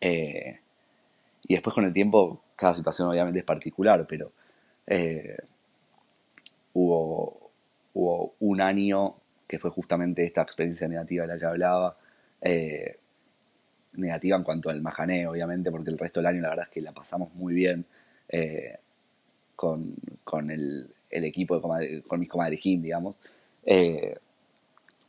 Eh, 0.00 0.58
y 1.44 1.54
después 1.54 1.74
con 1.74 1.84
el 1.84 1.92
tiempo, 1.92 2.42
cada 2.56 2.74
situación 2.74 3.08
obviamente 3.08 3.40
es 3.40 3.44
particular, 3.44 4.06
pero 4.08 4.32
eh, 4.86 5.36
hubo, 6.72 7.50
hubo 7.94 8.34
un 8.40 8.60
año 8.60 9.14
que 9.46 9.58
fue 9.58 9.70
justamente 9.70 10.24
esta 10.24 10.42
experiencia 10.42 10.88
negativa 10.88 11.26
de 11.26 11.32
la 11.34 11.38
que 11.38 11.46
hablaba. 11.46 11.96
eh, 12.42 12.96
negativa 13.94 14.36
en 14.36 14.44
cuanto 14.44 14.70
al 14.70 14.80
majané, 14.82 15.26
obviamente, 15.26 15.70
porque 15.70 15.90
el 15.90 15.98
resto 15.98 16.20
del 16.20 16.28
año 16.28 16.42
la 16.42 16.50
verdad 16.50 16.66
es 16.66 16.70
que 16.72 16.80
la 16.80 16.92
pasamos 16.92 17.34
muy 17.34 17.54
bien 17.54 17.84
eh, 18.30 18.78
con, 19.56 19.94
con 20.24 20.50
el, 20.50 20.88
el 21.10 21.24
equipo, 21.24 21.56
de 21.56 21.62
comadre- 21.62 22.02
con 22.04 22.20
mis 22.20 22.28
comadres 22.28 22.60
Jim, 22.60 22.82
digamos. 22.82 23.20
Eh, 23.64 24.16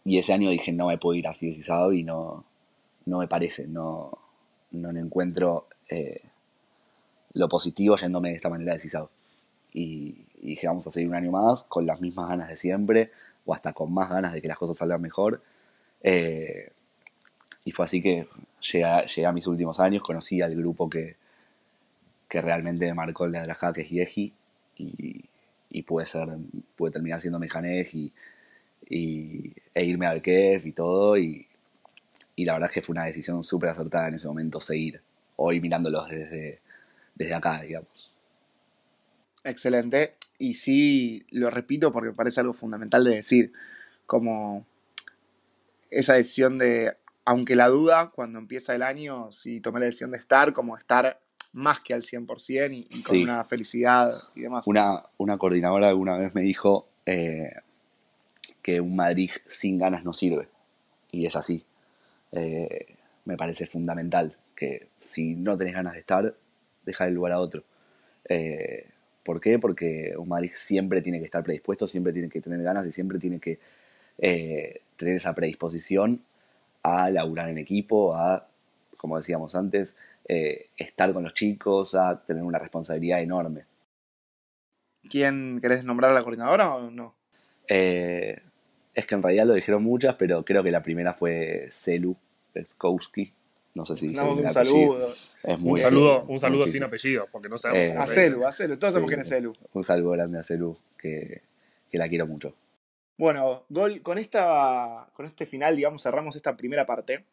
y 0.03 0.17
ese 0.17 0.33
año 0.33 0.49
dije, 0.49 0.71
no 0.71 0.87
me 0.87 0.97
puedo 0.97 1.15
ir 1.15 1.27
así 1.27 1.47
decisado 1.47 1.93
y 1.93 2.03
no, 2.03 2.43
no 3.05 3.19
me 3.19 3.27
parece, 3.27 3.67
no, 3.67 4.11
no 4.71 4.91
le 4.91 4.99
encuentro 4.99 5.67
eh, 5.89 6.21
lo 7.33 7.47
positivo 7.47 7.95
yéndome 7.95 8.29
de 8.29 8.35
esta 8.35 8.49
manera 8.49 8.73
de 8.73 8.79
CISAO. 8.79 9.09
Y, 9.73 10.25
y 10.41 10.47
dije, 10.47 10.67
vamos 10.67 10.85
a 10.87 10.91
seguir 10.91 11.09
un 11.09 11.15
año 11.15 11.31
más 11.31 11.63
con 11.63 11.85
las 11.85 12.01
mismas 12.01 12.27
ganas 12.29 12.49
de 12.49 12.57
siempre, 12.57 13.11
o 13.45 13.53
hasta 13.53 13.73
con 13.73 13.93
más 13.93 14.09
ganas 14.09 14.33
de 14.33 14.41
que 14.41 14.47
las 14.47 14.57
cosas 14.57 14.77
salgan 14.77 15.01
mejor. 15.01 15.41
Eh, 16.01 16.71
y 17.63 17.71
fue 17.71 17.85
así 17.85 18.01
que 18.01 18.27
llegué 18.71 19.25
a, 19.25 19.31
mis 19.31 19.47
últimos 19.47 19.79
años, 19.79 20.01
conocí 20.01 20.41
al 20.41 20.55
grupo 20.55 20.89
que, 20.89 21.15
que 22.31 22.41
realmente 22.41 22.85
me 22.85 22.93
marcó 22.93 23.25
el 23.25 23.33
de 23.33 23.39
Adraja, 23.39 23.73
que 23.73 23.81
es 23.81 23.89
Yeji, 23.89 24.33
y, 24.77 25.25
y 25.69 25.81
pude, 25.81 26.05
ser, 26.05 26.29
pude 26.77 26.89
terminar 26.89 27.19
siendo 27.19 27.39
Mejanej 27.39 27.89
y, 27.93 29.53
e 29.73 29.83
irme 29.83 30.07
al 30.07 30.21
KEF 30.21 30.65
y 30.65 30.71
todo, 30.71 31.17
y, 31.17 31.45
y 32.37 32.45
la 32.45 32.53
verdad 32.53 32.69
es 32.69 32.75
que 32.75 32.81
fue 32.81 32.93
una 32.93 33.03
decisión 33.03 33.43
súper 33.43 33.71
acertada 33.71 34.07
en 34.07 34.13
ese 34.15 34.29
momento 34.29 34.61
seguir, 34.61 35.01
hoy 35.35 35.59
mirándolos 35.59 36.07
desde, 36.07 36.61
desde 37.15 37.33
acá, 37.33 37.63
digamos. 37.63 38.09
Excelente. 39.43 40.15
Y 40.37 40.53
sí, 40.53 41.25
lo 41.31 41.49
repito 41.49 41.91
porque 41.91 42.11
me 42.11 42.15
parece 42.15 42.39
algo 42.39 42.53
fundamental 42.53 43.03
de 43.03 43.15
decir, 43.15 43.51
como 44.05 44.65
esa 45.89 46.13
decisión 46.13 46.57
de, 46.57 46.95
aunque 47.25 47.57
la 47.57 47.67
duda, 47.67 48.11
cuando 48.11 48.39
empieza 48.39 48.73
el 48.73 48.83
año, 48.83 49.33
si 49.33 49.59
tomé 49.59 49.81
la 49.81 49.87
decisión 49.87 50.11
de 50.11 50.17
estar, 50.17 50.53
como 50.53 50.77
estar 50.77 51.19
más 51.53 51.81
que 51.81 51.93
al 51.93 52.03
100% 52.03 52.71
y, 52.73 52.87
y 52.89 53.03
con 53.03 53.17
una 53.19 53.43
felicidad 53.43 54.13
y 54.35 54.41
demás. 54.41 54.65
Una, 54.67 55.03
una 55.17 55.37
coordinadora 55.37 55.89
alguna 55.89 56.17
vez 56.17 56.33
me 56.33 56.41
dijo 56.41 56.87
eh, 57.05 57.51
que 58.61 58.79
un 58.79 58.95
Madrid 58.95 59.31
sin 59.47 59.77
ganas 59.77 60.03
no 60.03 60.13
sirve. 60.13 60.47
Y 61.11 61.25
es 61.25 61.35
así. 61.35 61.65
Eh, 62.31 62.95
me 63.25 63.35
parece 63.35 63.67
fundamental 63.67 64.37
que 64.55 64.87
si 64.99 65.35
no 65.35 65.57
tenés 65.57 65.73
ganas 65.73 65.93
de 65.93 65.99
estar, 65.99 66.35
dejar 66.85 67.09
el 67.09 67.15
lugar 67.15 67.33
a 67.33 67.39
otro. 67.39 67.63
Eh, 68.29 68.87
¿Por 69.23 69.39
qué? 69.41 69.59
Porque 69.59 70.13
un 70.17 70.29
Madrid 70.29 70.51
siempre 70.53 71.01
tiene 71.01 71.19
que 71.19 71.25
estar 71.25 71.43
predispuesto, 71.43 71.87
siempre 71.87 72.13
tiene 72.13 72.29
que 72.29 72.41
tener 72.41 72.61
ganas 72.63 72.87
y 72.87 72.91
siempre 72.91 73.19
tiene 73.19 73.39
que 73.39 73.59
tener 74.17 75.15
esa 75.15 75.33
predisposición 75.33 76.21
a 76.83 77.09
laburar 77.09 77.49
en 77.49 77.57
equipo, 77.57 78.15
a, 78.15 78.47
como 78.97 79.17
decíamos 79.17 79.55
antes, 79.55 79.97
eh, 80.27 80.69
estar 80.77 81.11
con 81.13 81.23
los 81.23 81.33
chicos, 81.33 81.95
a 81.95 82.23
tener 82.25 82.43
una 82.43 82.59
responsabilidad 82.59 83.21
enorme. 83.21 83.65
¿Quién 85.09 85.59
querés 85.61 85.83
nombrar 85.83 86.11
a 86.11 86.13
la 86.13 86.23
coordinadora 86.23 86.75
o 86.75 86.91
no? 86.91 87.15
Eh, 87.67 88.39
es 88.93 89.05
que 89.05 89.15
en 89.15 89.23
realidad 89.23 89.45
lo 89.45 89.53
dijeron 89.53 89.83
muchas, 89.83 90.15
pero 90.15 90.43
creo 90.45 90.63
que 90.63 90.71
la 90.71 90.81
primera 90.81 91.13
fue 91.13 91.69
Celu 91.71 92.15
Skowski. 92.63 93.33
No 93.73 93.85
sé 93.85 93.97
si. 93.97 94.09
No, 94.09 94.33
un 94.33 94.49
saludo. 94.51 95.15
un 95.43 95.77
saludo, 95.77 96.25
un 96.27 96.39
saludo 96.39 96.67
sin 96.67 96.83
apellido, 96.83 97.27
porque 97.31 97.47
no 97.47 97.57
sabemos. 97.57 98.05
a 98.05 98.13
Celu, 98.13 98.45
a 98.45 98.51
Celu, 98.51 98.77
todos 98.77 98.93
sabemos 98.93 99.09
quién 99.09 99.21
es 99.21 99.29
Celu. 99.29 99.53
Un 99.73 99.83
saludo 99.83 100.11
grande 100.11 100.39
a 100.39 100.43
Celu, 100.43 100.77
que, 100.97 101.41
que 101.89 101.97
la 101.97 102.09
quiero 102.09 102.27
mucho. 102.27 102.53
Bueno, 103.17 103.65
Gol, 103.69 104.01
con, 104.01 104.17
esta, 104.17 105.07
con 105.13 105.25
este 105.25 105.45
final, 105.45 105.75
digamos, 105.75 106.01
cerramos 106.01 106.35
esta 106.35 106.57
primera 106.57 106.85
parte. 106.85 107.23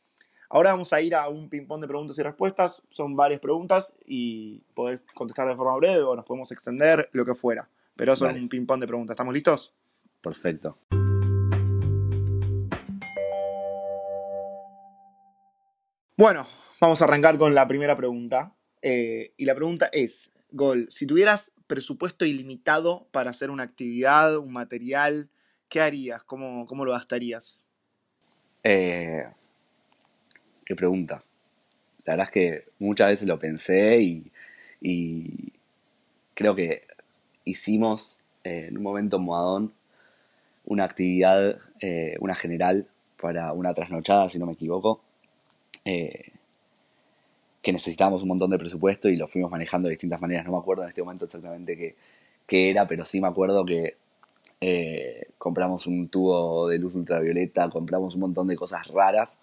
Ahora 0.50 0.70
vamos 0.70 0.94
a 0.94 1.02
ir 1.02 1.14
a 1.14 1.28
un 1.28 1.50
ping-pong 1.50 1.82
de 1.82 1.88
preguntas 1.88 2.18
y 2.18 2.22
respuestas. 2.22 2.80
Son 2.88 3.14
varias 3.14 3.38
preguntas 3.38 3.94
y 4.06 4.60
podés 4.74 5.00
contestar 5.14 5.46
de 5.46 5.54
forma 5.54 5.76
breve 5.76 6.02
o 6.02 6.16
nos 6.16 6.26
podemos 6.26 6.50
extender, 6.52 7.10
lo 7.12 7.26
que 7.26 7.34
fuera. 7.34 7.68
Pero 7.96 8.16
son 8.16 8.34
un 8.34 8.48
ping-pong 8.48 8.80
de 8.80 8.86
preguntas. 8.86 9.14
¿Estamos 9.14 9.34
listos? 9.34 9.74
Perfecto. 10.22 10.78
Bueno, 16.16 16.46
vamos 16.80 17.02
a 17.02 17.04
arrancar 17.04 17.36
con 17.36 17.54
la 17.54 17.68
primera 17.68 17.94
pregunta. 17.94 18.54
Eh, 18.80 19.34
y 19.36 19.44
la 19.44 19.54
pregunta 19.54 19.90
es, 19.92 20.30
Gol, 20.50 20.86
si 20.88 21.06
tuvieras 21.06 21.52
presupuesto 21.66 22.24
ilimitado 22.24 23.06
para 23.10 23.30
hacer 23.30 23.50
una 23.50 23.64
actividad, 23.64 24.38
un 24.38 24.54
material, 24.54 25.28
¿qué 25.68 25.82
harías? 25.82 26.24
¿Cómo, 26.24 26.64
cómo 26.66 26.86
lo 26.86 26.92
gastarías? 26.92 27.66
Eh, 28.64 29.26
qué 30.68 30.76
pregunta. 30.76 31.24
La 32.04 32.12
verdad 32.12 32.26
es 32.26 32.30
que 32.30 32.64
muchas 32.78 33.08
veces 33.08 33.26
lo 33.26 33.40
pensé 33.40 34.00
y, 34.00 34.30
creo 36.34 36.54
que 36.54 36.82
hicimos 37.44 38.18
eh, 38.44 38.66
en 38.68 38.76
un 38.76 38.84
momento 38.84 39.16
en 39.16 39.22
Moadón 39.24 39.72
una 40.64 40.84
actividad, 40.84 41.58
una 42.20 42.36
general 42.36 42.86
para 43.20 43.52
una 43.52 43.74
trasnochada, 43.74 44.28
si 44.28 44.38
no 44.38 44.46
me 44.46 44.52
equivoco, 44.52 45.00
eh, 45.84 46.32
que 47.62 47.72
necesitábamos 47.72 48.22
un 48.22 48.28
montón 48.28 48.50
de 48.50 48.58
presupuesto 48.58 49.08
y 49.08 49.16
lo 49.16 49.26
fuimos 49.26 49.50
manejando 49.50 49.88
de 49.88 49.92
distintas 49.92 50.20
maneras. 50.20 50.46
No 50.46 50.52
me 50.52 50.58
acuerdo 50.58 50.84
en 50.84 50.90
este 50.90 51.02
momento 51.02 51.24
exactamente 51.24 51.96
qué, 52.46 52.70
era, 52.70 52.86
pero 52.86 53.04
sí 53.04 53.20
me 53.20 53.28
acuerdo 53.28 53.64
que 53.64 53.96
eh, 54.60 55.28
compramos 55.38 55.86
un 55.86 56.08
tubo 56.08 56.68
de 56.68 56.78
luz 56.78 56.94
ultravioleta, 56.94 57.68
compramos 57.68 58.14
un 58.14 58.20
montón 58.20 58.46
de 58.46 58.56
cosas 58.56 58.86
raras. 58.86 59.38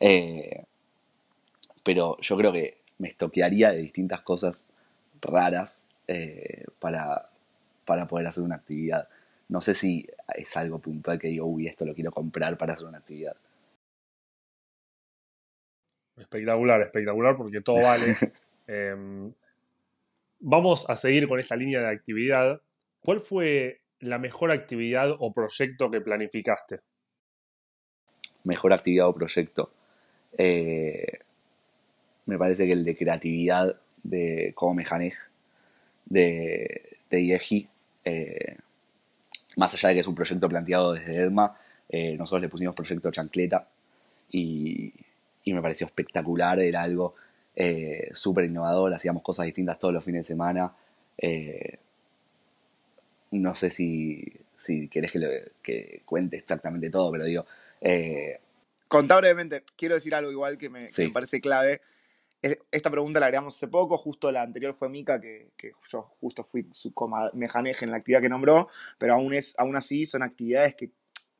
Eh, 0.00 0.64
pero 1.82 2.18
yo 2.20 2.36
creo 2.36 2.52
que 2.52 2.78
me 2.98 3.08
estoquearía 3.08 3.70
de 3.70 3.78
distintas 3.78 4.20
cosas 4.20 4.66
raras 5.20 5.82
para, 6.78 7.30
para 7.84 8.06
poder 8.06 8.26
hacer 8.26 8.44
una 8.44 8.56
actividad. 8.56 9.08
No 9.48 9.60
sé 9.60 9.74
si 9.74 10.06
es 10.34 10.56
algo 10.56 10.78
puntual 10.78 11.18
que 11.18 11.28
digo, 11.28 11.46
uy, 11.46 11.66
esto 11.66 11.84
lo 11.84 11.94
quiero 11.94 12.10
comprar 12.10 12.56
para 12.56 12.74
hacer 12.74 12.86
una 12.86 12.98
actividad. 12.98 13.36
Espectacular, 16.16 16.80
espectacular, 16.80 17.36
porque 17.36 17.60
todo 17.60 17.76
vale. 17.76 18.16
Em, 18.66 19.30
vamos 20.40 20.88
a 20.88 20.96
seguir 20.96 21.28
con 21.28 21.38
esta 21.38 21.54
línea 21.54 21.80
de 21.82 21.88
actividad. 21.88 22.62
¿Cuál 23.00 23.20
fue 23.20 23.82
la 24.00 24.18
mejor 24.18 24.52
actividad 24.52 25.10
o 25.18 25.34
proyecto 25.34 25.90
que 25.90 26.00
planificaste? 26.00 26.80
Mejor 28.44 28.72
actividad 28.72 29.06
o 29.08 29.14
proyecto. 29.14 29.70
Eh, 30.36 31.18
me 32.26 32.38
parece 32.38 32.66
que 32.66 32.72
el 32.72 32.84
de 32.84 32.96
creatividad 32.96 33.76
de 34.02 34.52
Como 34.54 34.80
de, 36.06 36.98
de 37.10 37.20
IEGI, 37.22 37.68
eh, 38.04 38.56
más 39.56 39.74
allá 39.74 39.88
de 39.90 39.94
que 39.96 40.00
es 40.00 40.06
un 40.06 40.14
proyecto 40.14 40.48
planteado 40.48 40.92
desde 40.92 41.16
EDMA, 41.16 41.56
eh, 41.88 42.16
nosotros 42.16 42.42
le 42.42 42.48
pusimos 42.48 42.74
proyecto 42.74 43.10
Chancleta 43.10 43.68
y 44.30 44.92
y 45.46 45.52
me 45.52 45.60
pareció 45.60 45.86
espectacular, 45.86 46.58
era 46.58 46.82
algo 46.82 47.14
eh, 47.54 48.08
súper 48.12 48.46
innovador, 48.46 48.94
hacíamos 48.94 49.22
cosas 49.22 49.44
distintas 49.44 49.78
todos 49.78 49.92
los 49.92 50.02
fines 50.02 50.26
de 50.26 50.32
semana. 50.32 50.72
No 53.30 53.54
sé 53.54 53.70
si, 53.70 54.32
si 54.56 54.88
querés 54.88 55.12
que, 55.62 56.02
cuente 56.04 56.36
exactamente 56.36 56.88
todo, 56.88 57.10
pero 57.12 57.24
digo... 57.24 57.44
Contá 58.98 59.16
brevemente, 59.16 59.64
quiero 59.76 59.94
decir 59.94 60.14
algo 60.14 60.30
igual 60.30 60.58
que 60.58 60.70
me, 60.70 60.88
parece 61.12 61.40
clave. 61.40 61.80
Esta 62.70 62.90
pregunta 62.90 63.20
la 63.20 63.26
agregamos 63.26 63.56
hace 63.56 63.68
poco, 63.68 63.96
justo 63.96 64.30
la 64.30 64.42
anterior 64.42 64.74
fue 64.74 64.88
Mica, 64.90 65.20
que, 65.20 65.50
yo 65.90 66.14
justo 66.20 66.44
fui 66.44 66.68
su 66.72 66.92
mejaneje 67.32 67.86
en 67.86 67.90
la 67.90 67.96
actividad 67.96 68.20
que 68.20 68.28
nombró, 68.28 68.68
pero 68.98 69.14
aún, 69.14 69.32
es, 69.32 69.54
aún 69.58 69.76
así 69.76 70.04
son 70.04 70.22
actividades 70.22 70.74
que, 70.74 70.90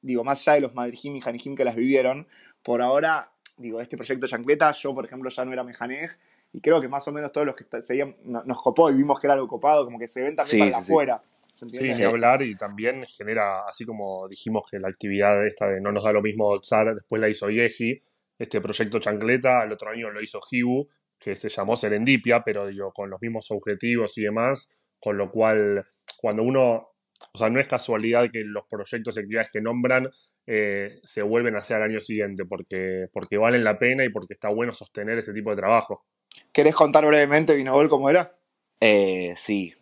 digo, 0.01 0.25
más 0.25 0.41
allá 0.41 0.55
de 0.55 0.61
los 0.63 0.75
Madrijim 0.75 1.15
y 1.17 1.21
Janijim 1.21 1.55
que 1.55 1.65
las 1.65 1.77
vivieron, 1.77 2.27
por 2.63 2.81
ahora 2.81 3.31
digo, 3.57 3.81
este 3.81 3.97
proyecto 3.97 4.27
Chancleta, 4.27 4.73
yo 4.73 4.95
por 4.95 5.05
ejemplo 5.05 5.31
ya 5.31 5.45
no 5.45 5.53
era 5.53 5.65
mejanej 5.65 6.11
y 6.53 6.61
creo 6.61 6.81
que 6.81 6.89
más 6.89 7.07
o 7.09 7.13
menos 7.13 7.33
todos 7.33 7.47
los 7.47 7.57
que 7.57 7.81
seguían 7.81 8.17
nos 8.25 8.63
copó 8.63 8.91
y 8.91 8.95
vimos 8.95 9.21
que 9.21 9.27
era 9.27 9.35
algo 9.35 9.49
copado, 9.49 9.85
como 9.85 9.99
que 9.99 10.09
se 10.09 10.23
ven 10.23 10.37
también 10.37 10.71
para 10.71 10.83
afuera. 10.83 11.23
Sí, 11.23 11.34
ni 11.63 12.03
hablar 12.03 12.43
y 12.43 12.57
también 12.57 13.05
genera, 13.17 13.67
así 13.67 13.85
como 13.85 14.29
dijimos 14.29 14.65
que 14.71 14.79
la 14.79 14.89
actividad 14.89 15.47
esta 15.47 15.69
de 15.69 15.81
no 15.81 15.93
nos 15.93 16.05
da 16.05 16.13
lo 16.13 16.23
mismo 16.23 16.59
Tsar, 16.61 16.95
después 16.95 17.21
la 17.21 17.29
hizo 17.29 17.49
Yeji, 17.51 18.01
este 18.39 18.61
proyecto 18.61 18.99
Chancleta, 18.99 19.63
el 19.65 19.73
otro 19.73 19.91
año 19.91 20.11
lo 20.11 20.21
hizo 20.21 20.41
Hibu, 20.51 20.87
que 21.19 21.37
se 21.37 21.49
llamó 21.49 21.77
Serendipia, 21.77 22.43
pero 22.43 22.67
digo, 22.67 22.93
con 22.93 23.09
los 23.09 23.21
mismos 23.21 23.51
objetivos 23.51 24.19
y 24.19 24.23
demás, 24.23 24.79
con 24.99 25.17
lo 25.17 25.31
cual 25.31 25.87
cuando 26.19 26.43
uno 26.43 26.95
o 27.33 27.39
sea, 27.39 27.49
no 27.49 27.61
es 27.61 27.67
casualidad 27.67 28.31
que 28.31 28.43
los 28.45 28.65
proyectos 28.69 29.17
y 29.17 29.21
actividades 29.21 29.51
que 29.51 29.61
nombran 29.61 30.11
eh, 30.47 31.01
se 31.03 31.23
vuelven 31.23 31.55
a 31.55 31.59
hacer 31.59 31.77
al 31.77 31.91
año 31.91 32.01
siguiente, 32.01 32.45
porque, 32.45 33.07
porque 33.13 33.39
valen 33.39 33.65
la 33.65 33.79
pena 33.79 34.05
y 34.05 34.11
porque 34.11 34.35
está 34.35 34.49
bueno 34.49 34.73
sostener 34.73 35.19
ese 35.19 35.33
tipo 35.33 35.51
de 35.51 35.57
trabajo. 35.57 36.05
¿Querés 36.53 36.75
contar 36.75 37.07
brevemente, 37.07 37.55
Vinogol, 37.55 37.89
cómo 37.89 38.11
era? 38.11 38.37
Eh, 38.81 39.33
sí, 39.37 39.73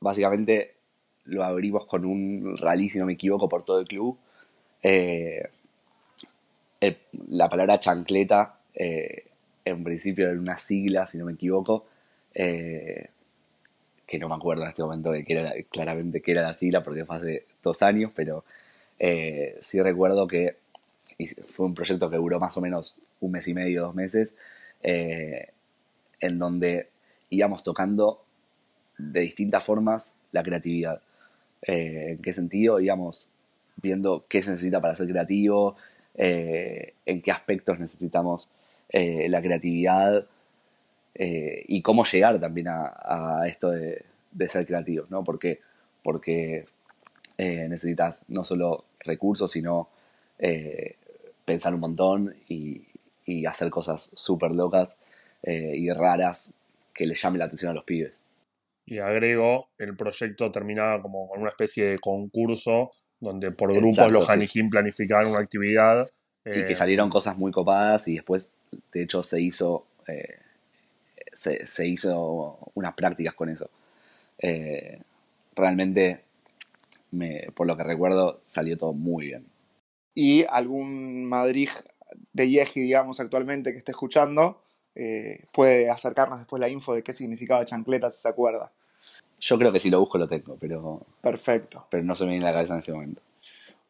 básicamente 0.00 0.75
lo 1.26 1.44
abrimos 1.44 1.86
con 1.86 2.04
un 2.04 2.56
rally, 2.56 2.88
si 2.88 2.98
no 2.98 3.06
me 3.06 3.14
equivoco, 3.14 3.48
por 3.48 3.64
todo 3.64 3.80
el 3.80 3.86
club. 3.86 4.16
Eh, 4.82 5.48
la 7.28 7.48
palabra 7.48 7.78
chancleta, 7.78 8.58
en 8.74 9.84
principio 9.84 10.28
era 10.28 10.38
una 10.38 10.58
sigla, 10.58 11.06
si 11.06 11.18
no 11.18 11.24
me 11.24 11.32
equivoco 11.32 11.86
que 14.06 14.18
no 14.18 14.28
me 14.28 14.36
acuerdo 14.36 14.62
en 14.62 14.68
este 14.68 14.82
momento 14.82 15.10
de 15.10 15.24
que 15.24 15.32
era 15.32 15.52
claramente 15.68 16.22
que 16.22 16.30
era 16.30 16.42
la 16.42 16.52
sigla 16.52 16.82
porque 16.82 17.04
fue 17.04 17.16
hace 17.16 17.44
dos 17.62 17.82
años, 17.82 18.12
pero 18.14 18.44
eh, 18.98 19.58
sí 19.60 19.80
recuerdo 19.82 20.26
que 20.28 20.56
fue 21.48 21.66
un 21.66 21.74
proyecto 21.74 22.08
que 22.08 22.16
duró 22.16 22.38
más 22.38 22.56
o 22.56 22.60
menos 22.60 22.98
un 23.20 23.32
mes 23.32 23.48
y 23.48 23.54
medio, 23.54 23.82
dos 23.82 23.94
meses, 23.94 24.36
eh, 24.82 25.48
en 26.20 26.38
donde 26.38 26.88
íbamos 27.30 27.62
tocando 27.64 28.22
de 28.96 29.20
distintas 29.20 29.64
formas 29.64 30.14
la 30.32 30.42
creatividad. 30.42 31.02
Eh, 31.62 32.12
¿En 32.12 32.18
qué 32.18 32.32
sentido? 32.32 32.80
Íbamos 32.80 33.28
viendo 33.76 34.24
qué 34.28 34.42
se 34.42 34.50
necesita 34.50 34.80
para 34.80 34.94
ser 34.94 35.08
creativo, 35.08 35.76
eh, 36.14 36.94
en 37.04 37.22
qué 37.22 37.30
aspectos 37.32 37.78
necesitamos 37.78 38.48
eh, 38.88 39.28
la 39.28 39.42
creatividad 39.42 40.26
y 41.18 41.80
cómo 41.80 42.04
llegar 42.04 42.38
también 42.38 42.68
a, 42.68 43.44
esto 43.46 43.70
de, 43.70 44.04
ser 44.48 44.66
creativo, 44.66 45.06
¿no? 45.08 45.24
Porque, 45.24 45.60
porque 46.02 46.66
necesitas 47.38 48.20
no 48.28 48.44
solo 48.44 48.84
recursos, 49.00 49.50
sino 49.50 49.88
pensar 51.46 51.72
un 51.72 51.80
montón 51.80 52.34
y, 52.50 52.82
y 53.24 53.46
hacer 53.46 53.70
cosas 53.70 54.10
súper 54.14 54.54
locas 54.54 54.98
y 55.42 55.90
raras 55.90 56.52
que 56.92 57.06
le 57.06 57.14
llamen 57.14 57.38
la 57.38 57.46
atención 57.46 57.70
a 57.70 57.74
los 57.74 57.84
pibes 57.84 58.25
y 58.86 58.98
agrego, 58.98 59.68
el 59.78 59.96
proyecto 59.96 60.50
terminaba 60.52 61.02
como 61.02 61.28
con 61.28 61.40
una 61.40 61.50
especie 61.50 61.86
de 61.86 61.98
concurso 61.98 62.90
donde 63.20 63.50
por 63.50 63.72
grupos 63.74 64.12
los 64.12 64.26
sí. 64.30 64.62
planificaban 64.70 65.26
una 65.26 65.40
actividad. 65.40 66.08
y 66.44 66.64
que 66.64 66.72
eh, 66.72 66.76
salieron 66.76 67.10
cosas 67.10 67.36
muy 67.36 67.50
copadas 67.50 68.06
y 68.06 68.14
después, 68.14 68.52
de 68.92 69.02
hecho, 69.02 69.24
se 69.24 69.40
hizo, 69.40 69.84
eh, 70.06 70.38
se, 71.32 71.86
hizo 71.88 72.70
unas 72.74 72.94
prácticas 72.94 73.34
con 73.34 73.48
eso. 73.48 73.68
Eh, 74.38 75.00
realmente, 75.56 76.20
me, 77.10 77.48
por 77.52 77.66
lo 77.66 77.76
que 77.76 77.82
recuerdo, 77.82 78.40
salió 78.44 78.78
todo 78.78 78.92
muy 78.92 79.26
bien. 79.26 79.46
¿Y 80.14 80.44
algún 80.44 81.28
Madrid 81.28 81.70
de 82.32 82.48
Yeji, 82.48 82.80
digamos, 82.80 83.18
actualmente 83.18 83.72
que 83.72 83.78
esté 83.78 83.90
escuchando? 83.90 84.62
Eh, 84.98 85.44
puede 85.52 85.90
acercarnos 85.90 86.38
después 86.38 86.58
la 86.58 86.70
info 86.70 86.94
de 86.94 87.02
qué 87.02 87.12
significaba 87.12 87.66
chancleta, 87.66 88.10
si 88.10 88.22
se 88.22 88.28
acuerda. 88.28 88.72
Yo 89.38 89.58
creo 89.58 89.70
que 89.70 89.78
si 89.78 89.90
lo 89.90 90.00
busco 90.00 90.16
lo 90.16 90.26
tengo, 90.26 90.56
pero. 90.58 91.02
Perfecto. 91.20 91.86
Pero 91.90 92.02
no 92.02 92.14
se 92.14 92.24
me 92.24 92.30
viene 92.30 92.46
a 92.46 92.48
la 92.48 92.54
cabeza 92.54 92.72
en 92.72 92.80
este 92.80 92.92
momento. 92.92 93.20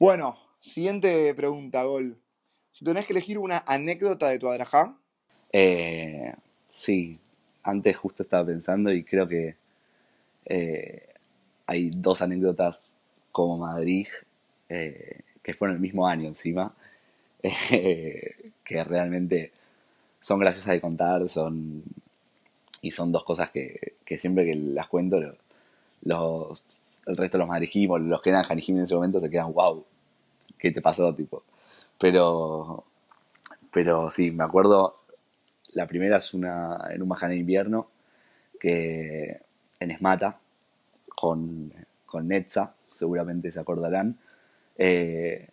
Bueno, 0.01 0.37
siguiente 0.59 1.33
pregunta, 1.35 1.85
Gol. 1.85 2.19
Si 2.73 2.85
tenés 2.85 3.07
que 3.07 3.13
elegir 3.13 3.39
una 3.39 3.63
anécdota 3.67 4.29
de 4.29 4.41
tu 4.41 4.49
adrajá. 4.49 4.97
Eh, 5.53 6.35
sí, 6.69 7.21
antes 7.63 7.97
justo 7.97 8.25
estaba 8.25 8.45
pensando 8.45 8.93
y 8.93 9.05
creo 9.05 9.29
que 9.29 9.55
eh, 10.45 11.09
hay 11.67 11.91
dos 11.91 12.21
anécdotas 12.21 12.95
como 13.31 13.57
Madrid 13.57 14.09
que 14.69 15.55
fueron 15.55 15.77
el 15.77 15.81
mismo 15.81 16.09
año 16.09 16.27
encima, 16.27 16.75
que 17.41 18.85
realmente 18.85 19.53
son 20.27 20.41
graciosas 20.41 20.73
de 20.73 20.81
contar, 20.81 21.29
son 21.29 21.85
y 22.83 22.91
son 22.91 23.13
dos 23.13 23.23
cosas 23.23 23.53
que, 23.53 23.95
siempre 24.19 24.45
que 24.45 24.57
las 24.57 24.89
cuento, 24.89 25.21
los, 26.03 26.99
el 27.07 27.17
resto 27.17 27.39
de 27.39 27.43
los 27.43 27.49
madrijimos, 27.49 28.01
los 28.01 28.21
que 28.21 28.31
eran 28.31 28.43
janijim 28.43 28.77
en 28.77 28.83
ese 28.83 28.97
momento 28.97 29.21
se 29.21 29.31
quedan, 29.31 29.53
wow, 29.53 29.85
¿qué 30.59 30.73
te 30.73 30.83
pasó? 30.83 31.15
tipo 31.15 31.45
Pero, 32.01 32.83
pero 33.71 34.11
sí, 34.11 34.33
me 34.33 34.43
acuerdo, 34.43 34.97
la 35.75 35.87
primera 35.87 36.17
es 36.17 36.35
una 36.35 36.89
en 36.91 37.03
un 37.03 37.09
majané 37.09 37.35
de 37.35 37.41
invierno, 37.41 37.87
que 38.59 39.41
en 39.79 39.91
Esmata, 39.93 40.41
con, 41.15 41.73
con 42.05 42.27
Netza, 42.27 42.75
seguramente 42.91 43.53
se 43.53 43.61
acordarán, 43.61 44.19
eh, 44.77 45.51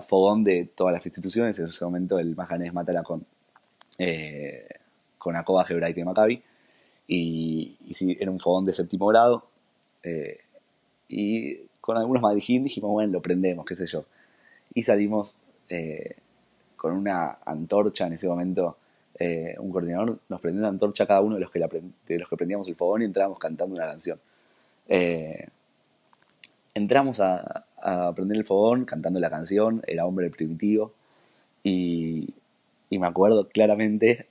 fogón 0.00 0.44
de 0.44 0.64
todas 0.74 0.94
las 0.94 1.04
instituciones, 1.04 1.58
en 1.58 1.66
ese 1.66 1.84
momento 1.84 2.18
el 2.18 2.34
majané 2.34 2.62
de 2.62 2.68
Esmata 2.68 2.90
era 2.90 3.02
con 3.02 3.26
eh, 3.98 4.68
con 5.18 5.36
Acoba, 5.36 5.66
Hebraica 5.68 6.00
y 6.00 6.04
Maccabi. 6.04 6.42
Y, 7.06 7.76
y 7.86 8.22
era 8.22 8.30
un 8.30 8.40
fogón 8.40 8.64
de 8.64 8.72
séptimo 8.72 9.06
grado. 9.06 9.46
Eh, 10.02 10.38
y 11.08 11.56
con 11.80 11.96
algunos 11.96 12.22
madrijín 12.22 12.64
dijimos, 12.64 12.90
bueno, 12.90 13.12
lo 13.12 13.22
prendemos, 13.22 13.64
qué 13.66 13.74
sé 13.74 13.86
yo. 13.86 14.04
Y 14.74 14.82
salimos 14.82 15.34
eh, 15.68 16.16
con 16.76 16.92
una 16.92 17.38
antorcha 17.44 18.06
en 18.06 18.14
ese 18.14 18.28
momento. 18.28 18.76
un 19.58 19.70
coordinador 19.70 20.18
nos 20.28 20.40
prendió 20.40 20.60
una 20.60 20.70
antorcha 20.70 21.04
a 21.04 21.06
cada 21.06 21.20
uno 21.20 21.36
de 21.36 21.40
los 21.42 21.50
que, 21.50 21.60
de 21.60 22.18
los 22.18 22.28
que 22.28 22.36
prendíamos 22.36 22.68
el 22.68 22.74
fogón 22.74 23.02
y 23.02 23.04
entrábamos 23.04 23.38
cantando 23.38 23.74
una 23.74 23.86
canción. 23.86 24.18
entramos 26.74 27.20
a, 27.20 27.66
a 27.78 28.12
prender 28.14 28.38
el 28.38 28.44
fogón 28.44 28.84
cantando 28.84 29.20
la 29.20 29.30
canción, 29.30 29.82
era 29.86 30.06
hombre 30.06 30.30
primitivo. 30.30 30.92
Y, 31.62 32.34
y 32.94 32.98
me 33.00 33.08
acuerdo 33.08 33.48
claramente 33.48 34.28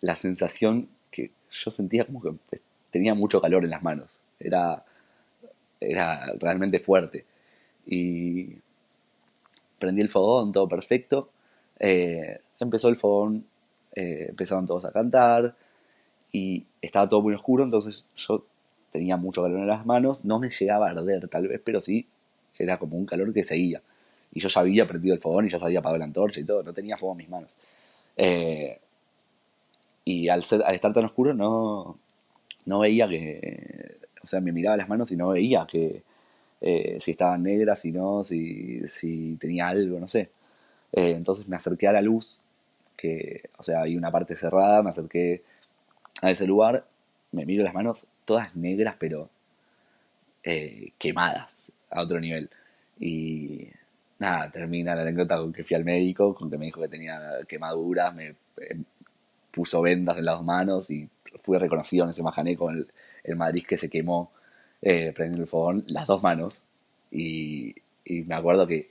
la 0.00 0.16
sensación 0.16 0.88
que 1.12 1.30
yo 1.48 1.70
sentía 1.70 2.04
como 2.04 2.20
que 2.20 2.60
tenía 2.90 3.14
mucho 3.14 3.40
calor 3.40 3.62
en 3.62 3.70
las 3.70 3.84
manos. 3.84 4.18
Era, 4.40 4.84
era 5.78 6.32
realmente 6.40 6.80
fuerte. 6.80 7.24
Y 7.86 8.56
prendí 9.78 10.02
el 10.02 10.08
fogón, 10.08 10.50
todo 10.50 10.68
perfecto. 10.68 11.30
Eh, 11.78 12.40
empezó 12.58 12.88
el 12.88 12.96
fogón, 12.96 13.44
eh, 13.94 14.26
empezaron 14.30 14.66
todos 14.66 14.84
a 14.84 14.90
cantar 14.90 15.54
y 16.32 16.64
estaba 16.80 17.08
todo 17.08 17.22
muy 17.22 17.34
oscuro, 17.34 17.62
entonces 17.62 18.06
yo 18.16 18.44
tenía 18.90 19.16
mucho 19.16 19.40
calor 19.40 19.60
en 19.60 19.68
las 19.68 19.86
manos, 19.86 20.24
no 20.24 20.40
me 20.40 20.50
llegaba 20.50 20.88
a 20.88 20.90
arder 20.90 21.28
tal 21.28 21.46
vez, 21.46 21.60
pero 21.64 21.80
sí 21.80 22.08
era 22.58 22.78
como 22.80 22.96
un 22.96 23.06
calor 23.06 23.32
que 23.32 23.44
seguía. 23.44 23.82
Y 24.32 24.40
yo 24.40 24.48
ya 24.48 24.60
había 24.60 24.86
prendido 24.86 25.14
el 25.14 25.20
fogón 25.20 25.46
y 25.46 25.50
ya 25.50 25.58
se 25.58 25.64
había 25.64 25.80
apagado 25.80 25.98
la 25.98 26.04
antorcha 26.06 26.40
y 26.40 26.44
todo, 26.44 26.62
no 26.62 26.72
tenía 26.72 26.96
fuego 26.96 27.12
en 27.12 27.18
mis 27.18 27.28
manos. 27.28 27.54
Eh, 28.16 28.78
y 30.04 30.28
al, 30.28 30.42
ser, 30.42 30.62
estar 30.70 30.92
tan 30.92 31.04
oscuro 31.04 31.34
no, 31.34 31.98
no 32.66 32.78
veía 32.80 33.08
que, 33.08 33.96
o 34.22 34.26
sea, 34.26 34.40
me 34.40 34.52
miraba 34.52 34.76
las 34.76 34.88
manos 34.88 35.12
y 35.12 35.16
no 35.16 35.28
veía 35.28 35.66
que 35.70 36.02
eh, 36.60 36.96
si 37.00 37.12
estaban 37.12 37.42
negras, 37.42 37.80
si 37.80 37.92
no, 37.92 38.24
si, 38.24 38.86
si 38.88 39.36
tenía 39.36 39.68
algo, 39.68 40.00
no 40.00 40.08
sé. 40.08 40.30
Eh, 40.92 41.12
entonces 41.16 41.48
me 41.48 41.56
acerqué 41.56 41.88
a 41.88 41.92
la 41.92 42.02
luz, 42.02 42.42
que, 42.96 43.50
o 43.58 43.62
sea, 43.62 43.82
hay 43.82 43.96
una 43.96 44.10
parte 44.10 44.36
cerrada, 44.36 44.82
me 44.82 44.90
acerqué 44.90 45.42
a 46.22 46.30
ese 46.30 46.46
lugar, 46.46 46.86
me 47.32 47.46
miro 47.46 47.64
las 47.64 47.74
manos, 47.74 48.06
todas 48.24 48.56
negras, 48.56 48.96
pero 48.98 49.28
quemadas 50.98 51.70
a 51.90 52.02
otro 52.02 52.20
nivel. 52.20 52.50
Y 52.98 53.68
nada, 54.22 54.50
termina 54.50 54.94
la 54.94 55.02
anécdota 55.02 55.36
con 55.36 55.52
que 55.52 55.64
fui 55.64 55.76
al 55.76 55.84
médico, 55.84 56.34
con 56.34 56.50
que 56.50 56.56
me 56.56 56.66
dijo 56.66 56.80
que 56.80 56.88
tenía 56.88 57.18
quemaduras, 57.48 58.14
me, 58.14 58.36
em, 58.56 58.84
puso 59.50 59.82
vendas 59.82 60.16
en 60.18 60.24
las 60.24 60.36
dos 60.36 60.44
manos 60.44 60.90
y 60.90 61.08
fui 61.42 61.58
reconocido 61.58 62.04
en 62.04 62.10
ese 62.10 62.22
majané 62.22 62.56
con 62.56 62.86
el, 63.24 63.36
Madrid 63.36 63.64
que 63.68 63.76
se 63.76 63.88
quemó 63.90 64.32
eh, 64.82 65.12
prendiendo 65.14 65.44
el 65.44 65.48
fogón, 65.48 65.84
las 65.88 66.06
dos 66.06 66.22
manos. 66.22 66.62
Y, 67.10 67.74
me 68.26 68.34
acuerdo 68.34 68.66
que 68.66 68.90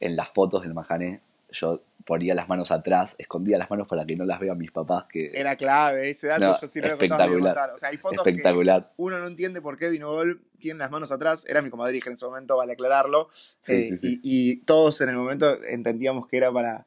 en 0.00 0.16
las 0.16 0.30
fotos 0.30 0.62
del 0.62 0.74
majané 0.74 1.20
yo 1.50 1.82
ponía 2.08 2.34
las 2.34 2.48
manos 2.48 2.70
atrás, 2.70 3.16
escondía 3.18 3.58
las 3.58 3.68
manos 3.68 3.86
para 3.86 4.06
que 4.06 4.16
no 4.16 4.24
las 4.24 4.40
vean 4.40 4.56
mis 4.56 4.70
papás. 4.70 5.04
Que, 5.10 5.30
Era 5.34 5.56
clave, 5.56 6.08
ese 6.08 6.26
dato 6.26 6.58
yo 6.58 6.68
sí 6.68 6.80
lo 6.80 6.88
espectacular, 6.88 7.72
O 7.74 7.78
sea, 7.78 7.90
hay 7.90 7.98
fotos 7.98 8.26
espectacular. 8.26 8.84
que 8.84 8.94
uno 8.96 9.18
no 9.18 9.26
entiende 9.26 9.60
por 9.60 9.76
qué 9.76 9.90
Vino 9.90 10.10
Gol 10.10 10.40
tiene 10.58 10.78
las 10.78 10.90
manos 10.90 11.12
atrás. 11.12 11.44
Era 11.46 11.60
mi 11.60 11.68
comadre 11.68 12.00
en 12.04 12.12
ese 12.14 12.24
momento, 12.24 12.56
vale 12.56 12.72
aclararlo. 12.72 13.28
Eh, 13.66 13.90
y, 14.22 14.56
todos 14.62 15.02
en 15.02 15.10
el 15.10 15.16
momento 15.16 15.62
entendíamos 15.64 16.26
que 16.28 16.38
era 16.38 16.50
para, 16.50 16.86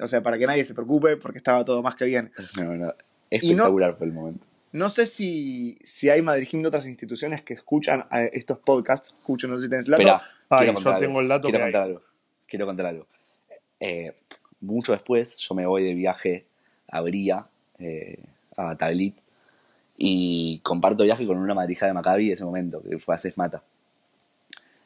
o 0.00 0.06
sea, 0.06 0.22
para 0.22 0.38
que 0.38 0.46
nadie 0.46 0.64
se 0.64 0.74
preocupe 0.74 1.16
porque 1.16 1.38
estaba 1.38 1.64
todo 1.64 1.82
más 1.82 1.96
que 1.96 2.04
bien. 2.04 2.32
espectacular 3.30 3.96
fue 3.96 4.06
el 4.06 4.12
momento. 4.12 4.46
No 4.70 4.90
sé 4.90 5.06
si, 5.06 5.78
si 5.84 6.08
hay 6.08 6.22
madrigín 6.22 6.62
de 6.62 6.68
otras 6.68 6.86
instituciones 6.86 7.42
que 7.42 7.54
escuchan 7.54 8.06
estos 8.32 8.58
podcasts. 8.58 9.14
Escucho, 9.18 9.48
no 9.48 9.56
sé 9.56 9.62
si 9.62 9.70
tenés 9.70 9.88
el 9.88 9.92
dato. 9.92 10.74
yo 10.80 10.96
tengo 10.98 11.20
el 11.20 11.26
dato. 11.26 11.48
Quiero 11.48 11.64
contar 11.64 11.82
algo. 11.82 12.02
Quiero 12.46 12.66
contar 12.66 12.86
algo. 12.86 13.08
Eh, 13.80 14.14
mucho 14.60 14.92
después 14.92 15.36
yo 15.36 15.54
me 15.54 15.66
voy 15.66 15.84
de 15.84 15.94
viaje 15.94 16.46
a 16.88 17.00
Bría, 17.00 17.46
eh, 17.78 18.18
a 18.56 18.76
Tablit, 18.76 19.16
y 19.96 20.60
comparto 20.60 21.04
viaje 21.04 21.26
con 21.26 21.38
una 21.38 21.54
madrija 21.54 21.86
de 21.86 21.92
Maccabi 21.92 22.30
ese 22.32 22.44
momento, 22.44 22.82
que 22.82 22.98
fue 22.98 23.14
a 23.14 23.18
Sesmata. 23.18 23.62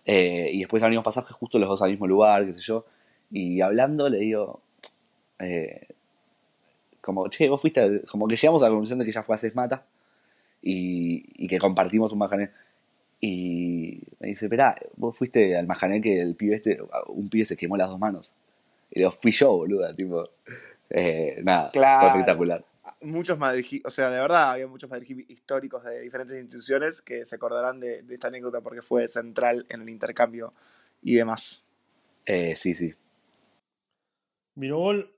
Eh, 0.04 0.50
y 0.52 0.58
después 0.60 0.80
salimos 0.80 1.04
pasajes 1.04 1.36
justo 1.36 1.58
los 1.58 1.68
dos 1.68 1.82
al 1.82 1.90
mismo 1.90 2.06
lugar, 2.06 2.46
qué 2.46 2.54
sé 2.54 2.60
yo, 2.60 2.84
y 3.30 3.60
hablando 3.60 4.08
le 4.08 4.18
digo, 4.18 4.60
como, 7.00 7.28
che, 7.28 7.48
vos 7.48 7.60
fuiste, 7.60 8.02
como 8.06 8.26
que 8.28 8.36
llegamos 8.36 8.62
a 8.62 8.66
la 8.66 8.70
conclusión 8.70 8.98
de 8.98 9.04
que 9.04 9.10
ella 9.10 9.22
fue 9.22 9.34
a 9.34 9.38
Sesmata 9.38 9.86
y, 10.62 11.44
y 11.44 11.48
que 11.48 11.58
compartimos 11.58 12.12
un 12.12 12.18
majané. 12.18 12.50
Y 13.20 14.00
me 14.18 14.28
dice, 14.28 14.46
espera, 14.46 14.76
vos 14.96 15.16
fuiste 15.16 15.56
al 15.56 15.66
majané 15.66 16.00
que 16.00 16.20
el 16.20 16.34
pibe 16.34 16.56
este, 16.56 16.80
un 17.08 17.28
pibe 17.28 17.44
se 17.44 17.56
quemó 17.56 17.76
las 17.76 17.88
dos 17.88 17.98
manos. 17.98 18.32
Y 18.90 19.00
lo 19.00 19.10
fui 19.10 19.32
yo, 19.32 19.56
boluda, 19.56 19.92
tipo. 19.92 20.28
Eh, 20.88 21.40
nada, 21.42 21.70
fue 21.72 22.08
espectacular. 22.08 22.64
Muchos 23.02 23.38
Madrid, 23.38 23.80
o 23.84 23.90
sea, 23.90 24.10
de 24.10 24.20
verdad, 24.20 24.50
había 24.50 24.66
muchos 24.66 24.90
Madrid 24.90 25.24
históricos 25.28 25.84
de 25.84 26.00
diferentes 26.00 26.36
instituciones 26.36 27.00
que 27.00 27.24
se 27.24 27.36
acordarán 27.36 27.80
de, 27.80 28.04
esta 28.10 28.28
anécdota 28.28 28.60
porque 28.60 28.82
fue 28.82 29.08
central 29.08 29.66
en 29.70 29.82
el 29.82 29.88
intercambio 29.88 30.52
y 31.00 31.14
demás. 31.14 31.64
Eh, 32.26 32.54
sí, 32.56 32.74
sí. 32.74 32.94
Mirogol, 34.56 35.14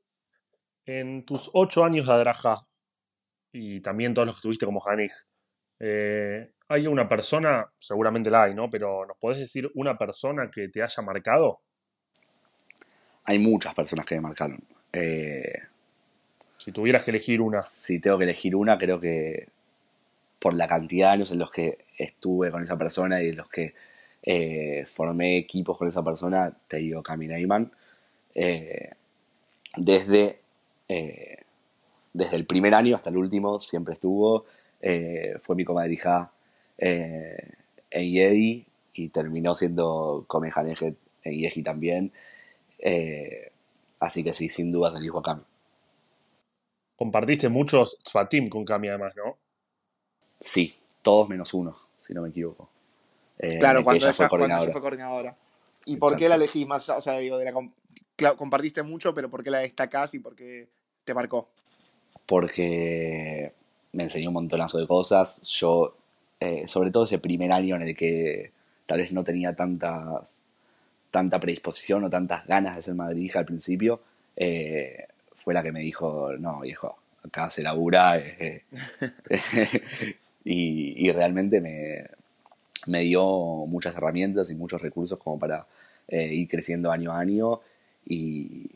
en 0.86 1.24
tus 1.24 1.50
ocho 1.54 1.84
años 1.84 2.06
de 2.06 2.12
Adraja, 2.12 2.66
y 3.52 3.80
también 3.80 4.14
todos 4.14 4.26
los 4.26 4.36
que 4.36 4.40
estuviste 4.40 4.66
como 4.66 4.80
Janig, 4.80 5.12
eh, 5.80 6.52
¿hay 6.68 6.86
una 6.86 7.08
persona, 7.08 7.72
seguramente 7.76 8.30
la 8.30 8.44
hay, 8.44 8.54
¿no? 8.54 8.70
Pero 8.70 9.04
¿nos 9.06 9.16
podés 9.18 9.38
decir 9.38 9.70
una 9.74 9.98
persona 9.98 10.50
que 10.50 10.68
te 10.68 10.82
haya 10.82 11.02
marcado? 11.02 11.62
Hay 13.24 13.38
muchas 13.38 13.74
personas 13.74 14.06
que 14.06 14.14
me 14.16 14.22
marcaron. 14.22 14.58
Eh, 14.92 15.60
si 16.56 16.72
tuvieras 16.72 17.04
que 17.04 17.10
elegir 17.10 17.40
una. 17.40 17.62
Si 17.64 18.00
tengo 18.00 18.18
que 18.18 18.24
elegir 18.24 18.54
una, 18.56 18.78
creo 18.78 19.00
que 19.00 19.48
por 20.38 20.54
la 20.54 20.66
cantidad 20.66 21.08
de 21.08 21.14
años 21.14 21.30
en 21.30 21.38
los 21.38 21.50
que 21.50 21.86
estuve 21.96 22.50
con 22.50 22.62
esa 22.62 22.76
persona 22.76 23.22
y 23.22 23.28
en 23.28 23.36
los 23.36 23.48
que 23.48 23.74
eh, 24.22 24.84
formé 24.86 25.38
equipos 25.38 25.78
con 25.78 25.88
esa 25.88 26.02
persona, 26.02 26.54
te 26.66 26.78
digo 26.78 27.02
Cami 27.02 27.28
Neyman. 27.28 27.70
desde 29.76 30.40
desde 32.12 32.36
el 32.36 32.46
primer 32.46 32.74
año 32.74 32.96
hasta 32.96 33.10
el 33.10 33.16
último 33.16 33.60
siempre 33.60 33.94
estuvo. 33.94 34.44
Eh, 34.80 35.34
fue 35.40 35.56
mi 35.56 35.64
comadrija 35.64 36.32
eh, 36.78 37.54
en 37.90 38.12
Yedi 38.12 38.66
y 38.94 39.08
terminó 39.08 39.54
siendo 39.54 40.24
comejaneje 40.26 40.94
en 41.24 41.32
Yeji 41.32 41.62
también. 41.62 42.12
Eh, 42.82 43.50
así 44.00 44.22
que 44.22 44.34
sí, 44.34 44.50
sin 44.50 44.70
duda 44.70 44.90
elijo 44.98 45.20
a 45.20 45.22
Cami. 45.22 45.42
Compartiste 46.96 47.48
muchos 47.48 47.98
Tzfatim 48.02 48.48
con 48.48 48.64
Cami 48.64 48.88
además, 48.88 49.14
¿no? 49.16 49.38
Sí, 50.40 50.74
todos 51.00 51.28
menos 51.28 51.54
uno, 51.54 51.76
si 52.06 52.12
no 52.12 52.22
me 52.22 52.28
equivoco. 52.28 52.68
claro, 53.58 53.82
cuando 53.82 54.04
ella, 54.04 54.12
fue 54.12 54.28
coordinadora. 54.28 55.36
¿Y 55.86 55.96
por 55.96 56.16
qué 56.16 56.28
la 56.28 56.34
elegís 56.34 56.66
más? 56.66 56.88
O 56.90 57.00
sea, 57.00 57.18
digo, 57.18 57.38
de 57.38 57.50
la, 58.18 58.36
compartiste 58.36 58.82
mucho, 58.82 59.14
pero 59.14 59.30
¿por 59.30 59.42
qué 59.42 59.50
la 59.50 59.58
destacás 59.58 60.14
y 60.14 60.18
por 60.18 60.36
qué 60.36 60.68
te 61.04 61.14
marcó? 61.14 61.48
porque 62.26 63.52
me 63.92 64.04
enseñó 64.04 64.30
un 64.30 64.34
montonazo 64.34 64.78
de 64.78 64.86
cosas. 64.86 65.42
Yo, 65.42 65.96
eh, 66.40 66.66
sobre 66.66 66.90
todo 66.90 67.04
ese 67.04 67.18
primer 67.18 67.52
año 67.52 67.76
en 67.76 67.82
el 67.82 67.96
que 67.96 68.52
tal 68.86 69.00
vez 69.00 69.12
no 69.12 69.24
tenía 69.24 69.54
tantas, 69.54 70.40
tanta 71.12 71.38
predisposición 71.38 72.02
o 72.02 72.10
tantas 72.10 72.44
ganas 72.46 72.74
de 72.74 72.82
ser 72.82 72.96
madrija 72.96 73.38
al 73.38 73.46
principio, 73.46 74.00
eh, 74.34 75.06
fue 75.36 75.54
la 75.54 75.62
que 75.62 75.70
me 75.70 75.80
dijo, 75.80 76.32
no, 76.38 76.60
viejo, 76.62 76.98
acá 77.24 77.50
se 77.50 77.62
labura. 77.62 78.18
Eh, 78.18 78.64
y, 80.44 81.06
y, 81.06 81.12
realmente 81.12 81.60
me, 81.60 82.06
me, 82.86 83.02
dio 83.02 83.22
muchas 83.66 83.96
herramientas 83.96 84.50
y 84.50 84.56
muchos 84.56 84.82
recursos 84.82 85.18
como 85.18 85.38
para 85.38 85.66
ir 86.08 86.48
creciendo 86.48 86.90
año 86.90 87.12
a 87.12 87.20
año. 87.20 87.60
Y, 88.06 88.70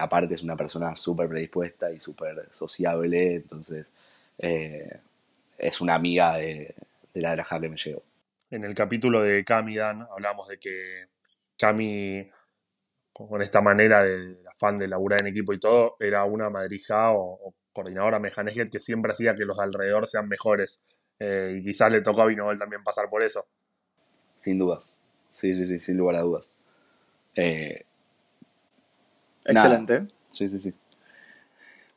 aparte 0.00 0.34
es 0.34 0.42
una 0.42 0.56
persona 0.56 0.94
súper 0.94 1.28
predispuesta 1.28 1.90
y 1.90 2.00
súper 2.00 2.48
sociable, 2.52 3.36
entonces 3.36 3.90
eh, 4.38 4.98
es 5.58 5.80
una 5.80 5.94
amiga 5.94 6.36
de, 6.36 6.74
la 7.14 7.32
Draja 7.32 7.60
que 7.60 7.68
me 7.68 7.76
llevo. 7.76 8.02
En 8.50 8.64
el 8.64 8.74
capítulo 8.74 9.22
de 9.22 9.44
Cami 9.44 9.76
Dan 9.76 10.06
hablamos 10.10 10.48
de 10.48 10.58
que 10.58 11.06
Cami, 11.58 12.30
con 13.12 13.42
esta 13.42 13.60
manera 13.60 14.02
de 14.02 14.38
afán 14.50 14.76
de 14.76 14.88
laburar 14.88 15.20
en 15.20 15.28
equipo 15.28 15.52
y 15.52 15.60
todo, 15.60 15.96
era 16.00 16.24
una 16.24 16.48
madrija 16.48 17.12
o, 17.12 17.54
coordinadora 17.72 18.18
mecánica 18.18 18.64
que 18.66 18.80
siempre 18.80 19.12
hacía 19.12 19.34
que 19.34 19.44
los 19.44 19.56
de 19.56 19.64
alrededor 19.64 20.06
sean 20.08 20.28
mejores. 20.28 20.82
Eh, 21.18 21.58
y 21.58 21.64
quizás 21.64 21.92
le 21.92 22.00
tocó 22.00 22.22
a 22.22 22.26
Vinobel 22.26 22.58
también 22.58 22.82
pasar 22.82 23.08
por 23.08 23.22
eso. 23.22 23.46
Sin 24.36 24.58
dudas. 24.58 25.00
Sí, 25.32 25.54
sí, 25.54 25.66
sí, 25.66 25.78
sin 25.78 25.96
lugar 25.96 26.16
a 26.16 26.20
dudas. 26.22 26.50
Eh, 27.34 27.84
Excelente. 29.44 30.08
Sí, 30.28 30.48
sí, 30.48 30.58
sí. 30.58 30.74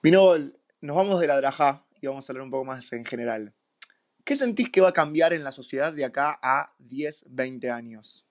Vinol, 0.04 0.56
nos 0.82 0.96
vamos 0.96 1.20
de 1.20 1.28
la 1.28 1.38
Drajá 1.38 1.86
y 2.02 2.08
vamos 2.08 2.28
a 2.28 2.34
hablar 2.34 2.44
un 2.44 2.52
poco 2.52 2.66
más 2.66 2.92
en 2.94 3.06
general. 3.06 3.54
¿Qué 4.24 4.36
sentís 4.36 4.70
que 4.70 4.82
va 4.82 4.90
a 4.90 4.94
cambiar 4.94 5.34
en 5.34 5.44
la 5.44 5.52
sociedad 5.52 5.94
de 5.94 6.06
acá 6.06 6.40
a 6.42 6.74
10, 6.80 7.26
20 7.30 7.72
años? 7.72 8.26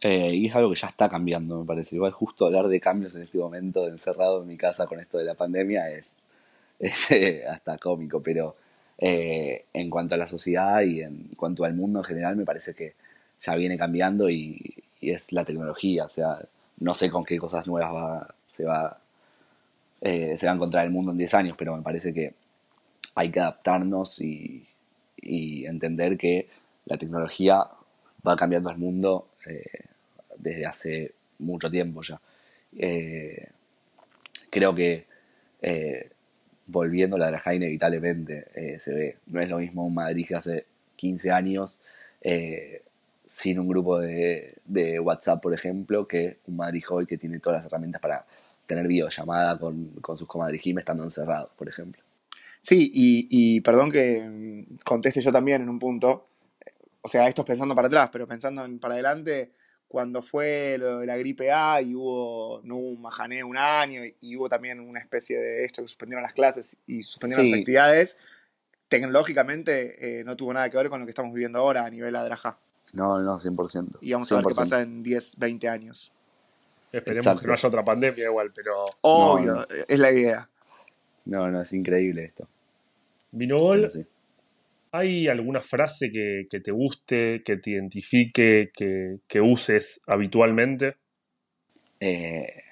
Eh, 0.00 0.34
y 0.34 0.46
es 0.46 0.54
algo 0.54 0.70
que 0.70 0.76
ya 0.76 0.88
está 0.88 1.08
cambiando, 1.08 1.60
me 1.60 1.66
parece. 1.66 1.96
Igual 1.96 2.12
justo 2.12 2.46
hablar 2.46 2.68
de 2.68 2.80
cambios 2.80 3.14
en 3.16 3.22
este 3.22 3.38
momento, 3.38 3.88
encerrado 3.88 4.42
en 4.42 4.48
mi 4.48 4.56
casa 4.56 4.86
con 4.86 5.00
esto 5.00 5.18
de 5.18 5.24
la 5.24 5.34
pandemia, 5.34 5.90
es, 5.90 6.16
eh, 7.10 7.44
hasta 7.48 7.78
cómico, 7.78 8.22
pero 8.22 8.54
eh, 8.98 9.64
en 9.72 9.90
cuanto 9.90 10.14
a 10.14 10.18
la 10.18 10.26
sociedad 10.26 10.82
y 10.82 11.00
en 11.02 11.30
cuanto 11.36 11.64
al 11.64 11.74
mundo 11.74 12.00
en 12.00 12.04
general, 12.04 12.36
me 12.36 12.44
parece 12.44 12.74
que 12.74 12.94
ya 13.40 13.54
viene 13.54 13.76
cambiando 13.78 14.30
y, 14.30 14.82
es 15.00 15.32
la 15.32 15.44
tecnología. 15.44 16.04
O 16.04 16.08
sea, 16.08 16.38
no 16.78 16.94
sé 16.94 17.10
con 17.10 17.24
qué 17.24 17.38
cosas 17.38 17.66
nuevas 17.66 18.26
se, 18.52 18.64
va, 18.64 18.98
se 20.00 20.46
va 20.46 20.52
a 20.52 20.54
encontrar 20.54 20.84
el 20.84 20.90
mundo 20.90 21.12
en 21.12 21.18
10 21.18 21.34
años, 21.34 21.56
pero 21.58 21.76
me 21.76 21.82
parece 21.82 22.12
que 22.12 22.34
hay 23.16 23.30
que 23.30 23.40
adaptarnos 23.40 24.20
y, 24.20 24.68
entender 25.28 26.16
que 26.16 26.48
la 26.84 26.96
tecnología 26.96 27.64
va 28.24 28.36
cambiando 28.36 28.70
el 28.70 28.78
mundo 28.78 29.30
eh, 29.44 29.64
desde 30.38 30.64
hace 30.64 31.14
mucho 31.40 31.68
tiempo 31.68 32.02
ya. 32.02 32.20
Eh, 32.78 33.48
creo 34.48 34.72
que 34.72 35.06
volviendo 36.68 37.16
a 37.16 37.18
la 37.18 37.30
Drajá 37.30 37.54
inevitablemente 37.54 38.78
se 38.78 38.94
ve. 38.94 39.16
No 39.26 39.40
es 39.40 39.48
lo 39.48 39.58
mismo 39.58 39.84
un 39.84 39.94
Madrid 39.94 40.24
que 40.28 40.36
hace 40.36 40.66
15 40.94 41.32
años 41.32 41.80
sin 43.26 43.58
un 43.58 43.66
grupo 43.66 43.98
de, 43.98 44.54
de, 44.64 45.00
WhatsApp, 45.00 45.42
por 45.42 45.52
ejemplo, 45.52 46.06
que 46.06 46.38
un 46.46 46.56
Madrid 46.56 46.84
hoy 46.90 47.06
que 47.06 47.18
tiene 47.18 47.40
todas 47.40 47.58
las 47.58 47.66
herramientas 47.66 48.00
para 48.00 48.24
tener 48.66 48.86
videollamada 48.86 49.58
con, 49.58 49.88
con 50.00 50.16
sus 50.16 50.28
comadrijimes 50.28 50.82
estando 50.82 51.02
encerrados, 51.02 51.50
por 51.56 51.68
ejemplo. 51.68 52.05
Sí, 52.66 52.90
y, 52.92 53.28
y, 53.30 53.60
perdón 53.60 53.92
que 53.92 54.28
mm, 54.28 54.78
conteste 54.82 55.20
yo 55.20 55.30
también 55.30 55.62
en 55.62 55.68
un 55.68 55.78
punto. 55.78 56.26
O 57.00 57.08
sea, 57.08 57.28
esto 57.28 57.42
es 57.42 57.46
pensando 57.46 57.76
para 57.76 57.86
atrás, 57.86 58.10
pero 58.12 58.26
pensando 58.26 58.64
en, 58.64 58.80
para 58.80 58.94
adelante, 58.94 59.52
cuando 59.86 60.20
fue 60.20 60.76
lo 60.76 60.98
de 60.98 61.06
la 61.06 61.16
gripe 61.16 61.52
A 61.52 61.80
y 61.80 61.94
hubo, 61.94 62.60
no 62.64 62.74
hubo 62.74 62.88
un 62.88 63.00
majané 63.00 63.44
un 63.44 63.56
año 63.56 64.00
y, 64.20 64.34
hubo 64.34 64.48
también 64.48 64.80
una 64.80 64.98
especie 64.98 65.38
de 65.38 65.64
esto 65.64 65.80
que 65.80 65.86
suspendieron 65.86 66.24
las 66.24 66.32
clases 66.32 66.76
y 66.88 67.04
suspendieron 67.04 67.48
las 67.48 67.56
actividades, 67.56 68.16
tecnológicamente 68.88 70.18
eh, 70.18 70.24
no 70.24 70.34
tuvo 70.36 70.52
nada 70.52 70.68
que 70.68 70.76
ver 70.76 70.90
con 70.90 70.98
lo 70.98 71.06
que 71.06 71.10
estamos 71.10 71.32
viviendo 71.32 71.60
ahora 71.60 71.84
a 71.84 71.90
nivel 71.90 72.16
Adraja. 72.16 72.58
No, 72.92 73.20
no, 73.20 73.38
100%. 73.38 73.98
Y 74.00 74.12
vamos 74.12 74.32
a 74.32 74.36
ver 74.38 74.44
qué 74.44 74.54
pasa 74.56 74.82
en 74.82 75.04
10, 75.04 75.36
20 75.36 75.68
años. 75.68 76.12
Esperemos 76.90 77.40
que 77.40 77.46
no 77.46 77.52
haya 77.52 77.68
otra 77.68 77.84
pandemia 77.84 78.24
igual, 78.24 78.50
pero... 78.52 78.86
Obvio, 79.02 79.68
es 79.86 79.98
la 80.00 80.10
idea. 80.10 80.50
No, 81.26 81.48
no, 81.48 81.62
es 81.62 81.72
increíble 81.72 82.24
esto. 82.24 82.48
Vinogol, 83.30 83.88
¿hay 84.92 85.28
alguna 85.28 85.60
frase 85.60 86.10
que, 86.10 86.60
te 86.60 86.70
guste, 86.70 87.42
que 87.44 87.56
te 87.56 87.70
identifique, 87.70 88.70
que, 88.72 89.40
uses 89.40 90.00
habitualmente? 90.06 90.96
Eh, 92.00 92.62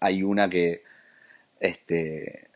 hay 0.00 0.22
una 0.22 0.48
que 0.48 0.82
este, 1.60 2.48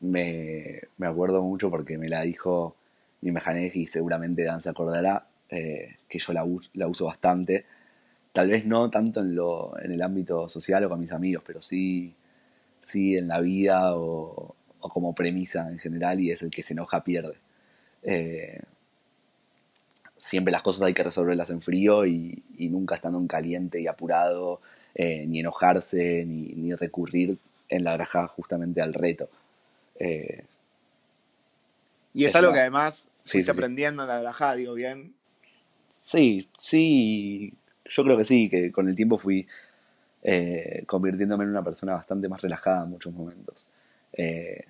me, 0.00 0.80
me 0.98 1.06
acuerdo 1.06 1.42
mucho 1.42 1.70
porque 1.70 1.98
me 1.98 2.08
la 2.08 2.22
dijo 2.22 2.76
mi 3.22 3.32
mejanej 3.32 3.72
y 3.74 3.86
seguramente 3.86 4.44
Dan 4.44 4.60
se 4.60 4.70
acordará, 4.70 5.26
eh, 5.48 5.96
que 6.08 6.18
yo 6.18 6.32
la, 6.32 6.44
la, 6.74 6.86
uso 6.86 7.06
bastante. 7.06 7.64
Tal 8.32 8.50
vez 8.50 8.66
no 8.66 8.90
tanto 8.90 9.20
en, 9.20 9.34
lo, 9.34 9.78
en 9.80 9.92
el 9.92 10.02
ámbito 10.02 10.48
social 10.48 10.84
o 10.84 10.88
con 10.88 11.00
mis 11.00 11.12
amigos, 11.12 11.42
pero 11.46 11.62
sí, 11.62 12.14
sí 12.82 13.16
en 13.16 13.28
la 13.28 13.40
vida 13.40 13.96
o, 13.96 14.55
como 14.88 15.14
premisa 15.14 15.70
en 15.70 15.78
general 15.78 16.20
y 16.20 16.30
es 16.30 16.42
el 16.42 16.50
que 16.50 16.62
se 16.62 16.74
enoja 16.74 17.04
pierde. 17.04 17.36
Eh, 18.02 18.60
siempre 20.18 20.52
las 20.52 20.62
cosas 20.62 20.82
hay 20.82 20.94
que 20.94 21.02
resolverlas 21.02 21.50
en 21.50 21.62
frío 21.62 22.06
y, 22.06 22.42
nunca 22.58 22.94
estando 22.94 23.18
en 23.18 23.28
caliente 23.28 23.80
y 23.80 23.86
apurado, 23.86 24.60
eh, 24.94 25.24
ni 25.26 25.40
enojarse, 25.40 26.24
ni, 26.26 26.74
recurrir 26.74 27.38
en 27.68 27.84
la 27.84 27.94
granja 27.94 28.26
justamente 28.28 28.80
al 28.80 28.94
reto. 28.94 29.28
y 32.14 32.24
es, 32.24 32.34
algo 32.36 32.52
que 32.52 32.60
además 32.60 33.08
sí, 33.20 33.42
aprendiendo 33.48 34.02
en 34.02 34.08
la 34.08 34.20
granja, 34.20 34.54
digo 34.54 34.74
bien. 34.74 35.14
Sí, 36.02 36.48
sí, 36.52 37.52
yo 37.84 38.04
creo 38.04 38.16
que 38.16 38.24
sí, 38.24 38.48
que 38.48 38.70
con 38.70 38.88
el 38.88 38.94
tiempo 38.94 39.18
fui 39.18 39.46
eh, 40.28 40.82
convirtiéndome 40.86 41.44
en 41.44 41.50
una 41.50 41.62
persona 41.62 41.94
bastante 41.94 42.28
más 42.28 42.40
relajada 42.40 42.82
en 42.82 42.90
muchos 42.90 43.12
momentos. 43.12 43.64
Eh, 44.12 44.64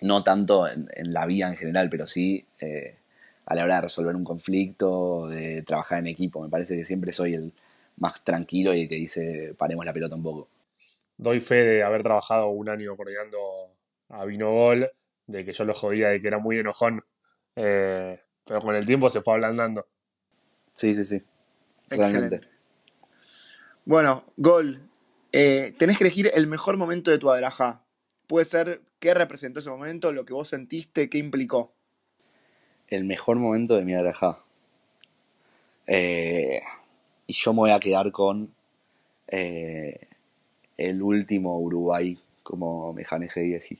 no 0.00 0.22
tanto 0.22 0.68
en, 0.68 0.88
la 1.12 1.26
vida 1.26 1.48
en 1.48 1.56
general, 1.56 1.88
pero 1.90 2.06
sí 2.06 2.46
eh, 2.60 2.96
a 3.46 3.54
la 3.54 3.64
hora 3.64 3.76
de 3.76 3.82
resolver 3.82 4.14
un 4.14 4.24
conflicto, 4.24 5.28
de 5.28 5.62
trabajar 5.62 5.98
en 6.00 6.08
equipo. 6.08 6.42
Me 6.42 6.48
parece 6.48 6.76
que 6.76 6.84
siempre 6.84 7.12
soy 7.12 7.34
el 7.34 7.52
más 7.96 8.22
tranquilo 8.22 8.74
y 8.74 8.82
el 8.82 8.88
que 8.88 8.94
dice 8.94 9.54
paremos 9.56 9.84
la 9.84 9.92
pelota 9.92 10.14
un 10.14 10.22
poco. 10.22 10.48
Doy 11.16 11.40
fe 11.40 11.56
de 11.64 11.82
haber 11.82 12.02
trabajado 12.02 12.48
un 12.48 12.68
año 12.68 12.96
coordinando 12.96 13.38
a 14.08 14.24
Vinogol, 14.24 14.90
de 15.26 15.44
que 15.44 15.52
yo 15.52 15.64
lo 15.64 15.74
jodía 15.74 16.08
de 16.08 16.20
que 16.20 16.28
era 16.28 16.38
muy 16.38 16.58
enojón, 16.58 17.04
pero 17.54 18.60
con 18.60 18.76
el 18.76 18.86
tiempo 18.86 19.10
se 19.10 19.20
fue 19.20 19.34
ablandando. 19.34 19.86
Sí, 20.72 20.94
sí, 20.94 21.04
sí. 21.04 21.22
Excelente. 21.90 22.40
Bueno, 23.84 24.24
Gol, 24.36 24.80
eh, 25.32 25.74
tenés 25.78 25.98
que 25.98 26.04
elegir 26.04 26.30
el 26.34 26.46
mejor 26.46 26.76
momento 26.76 27.10
de 27.10 27.18
tu 27.18 27.30
adraja. 27.30 27.82
puede 28.26 28.44
ser 28.44 28.82
qué 28.98 29.14
representó 29.14 29.60
ese 29.60 29.70
momento, 29.70 30.12
lo 30.12 30.24
que 30.24 30.32
vos 30.32 30.48
sentiste, 30.48 31.08
qué 31.08 31.18
implicó. 31.18 31.72
El 32.88 33.04
mejor 33.04 33.36
momento 33.36 33.76
de 33.76 33.84
mi 33.84 33.94
Arajá. 33.94 34.40
Eh, 35.86 36.60
y 37.26 37.32
yo 37.32 37.52
me 37.52 37.60
voy 37.60 37.70
a 37.70 37.80
quedar 37.80 38.10
con 38.12 38.52
eh, 39.28 40.00
el 40.76 41.02
último 41.02 41.58
Uruguay 41.58 42.18
como 42.42 42.92
Mejaneje 42.92 43.40
Dieji. 43.40 43.78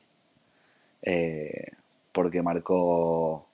Eh, 1.02 1.72
porque 2.12 2.42
marcó 2.42 3.46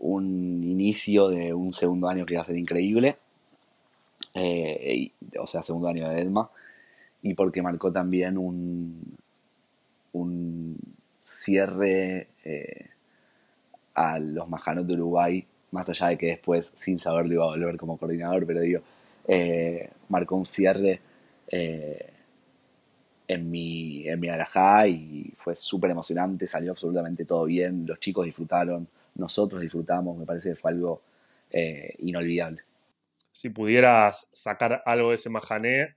un 0.00 0.62
inicio 0.62 1.28
de 1.28 1.54
un 1.54 1.72
segundo 1.72 2.08
año 2.08 2.26
que 2.26 2.34
iba 2.34 2.42
a 2.42 2.46
ser 2.46 2.56
increíble. 2.56 3.16
o 5.38 5.46
sea, 5.46 5.62
segundo 5.62 5.88
año 5.88 6.08
de 6.08 6.20
Edma. 6.20 6.50
Y 7.22 7.34
porque 7.34 7.62
marcó 7.62 7.92
también 7.92 8.38
un, 8.38 9.18
un 10.12 10.76
cierre 11.24 12.28
a 13.94 14.18
los 14.18 14.48
Majanos 14.48 14.86
de 14.86 14.94
Uruguay 14.94 15.46
más 15.72 15.88
allá 15.88 16.08
de 16.08 16.18
que 16.18 16.26
después, 16.26 16.72
sin 16.74 16.98
saberlo, 16.98 17.34
iba 17.34 17.44
a 17.44 17.48
volver 17.48 17.76
como 17.76 17.96
coordinador, 17.96 18.46
pero 18.46 18.60
digo, 18.60 18.82
eh, 19.28 19.90
marcó 20.08 20.36
un 20.36 20.46
cierre 20.46 21.00
eh, 21.48 22.12
en 23.28 23.50
mi, 23.50 24.08
en 24.08 24.18
mi 24.18 24.28
y 24.88 25.32
fue 25.36 25.54
súper 25.54 25.90
emocionante, 25.90 26.46
salió 26.46 26.72
absolutamente 26.72 27.24
todo 27.24 27.44
bien, 27.44 27.86
los 27.86 28.00
chicos 28.00 28.24
disfrutaron, 28.24 28.88
nosotros 29.14 29.60
disfrutamos, 29.60 30.16
me 30.16 30.26
parece 30.26 30.50
que 30.50 30.56
fue 30.56 30.72
algo 30.72 31.02
eh, 31.50 31.94
inolvidable. 32.00 32.62
Si 33.30 33.50
pudieras 33.50 34.28
sacar 34.32 34.82
algo 34.84 35.10
de 35.10 35.16
ese 35.16 35.30
Majané, 35.30 35.94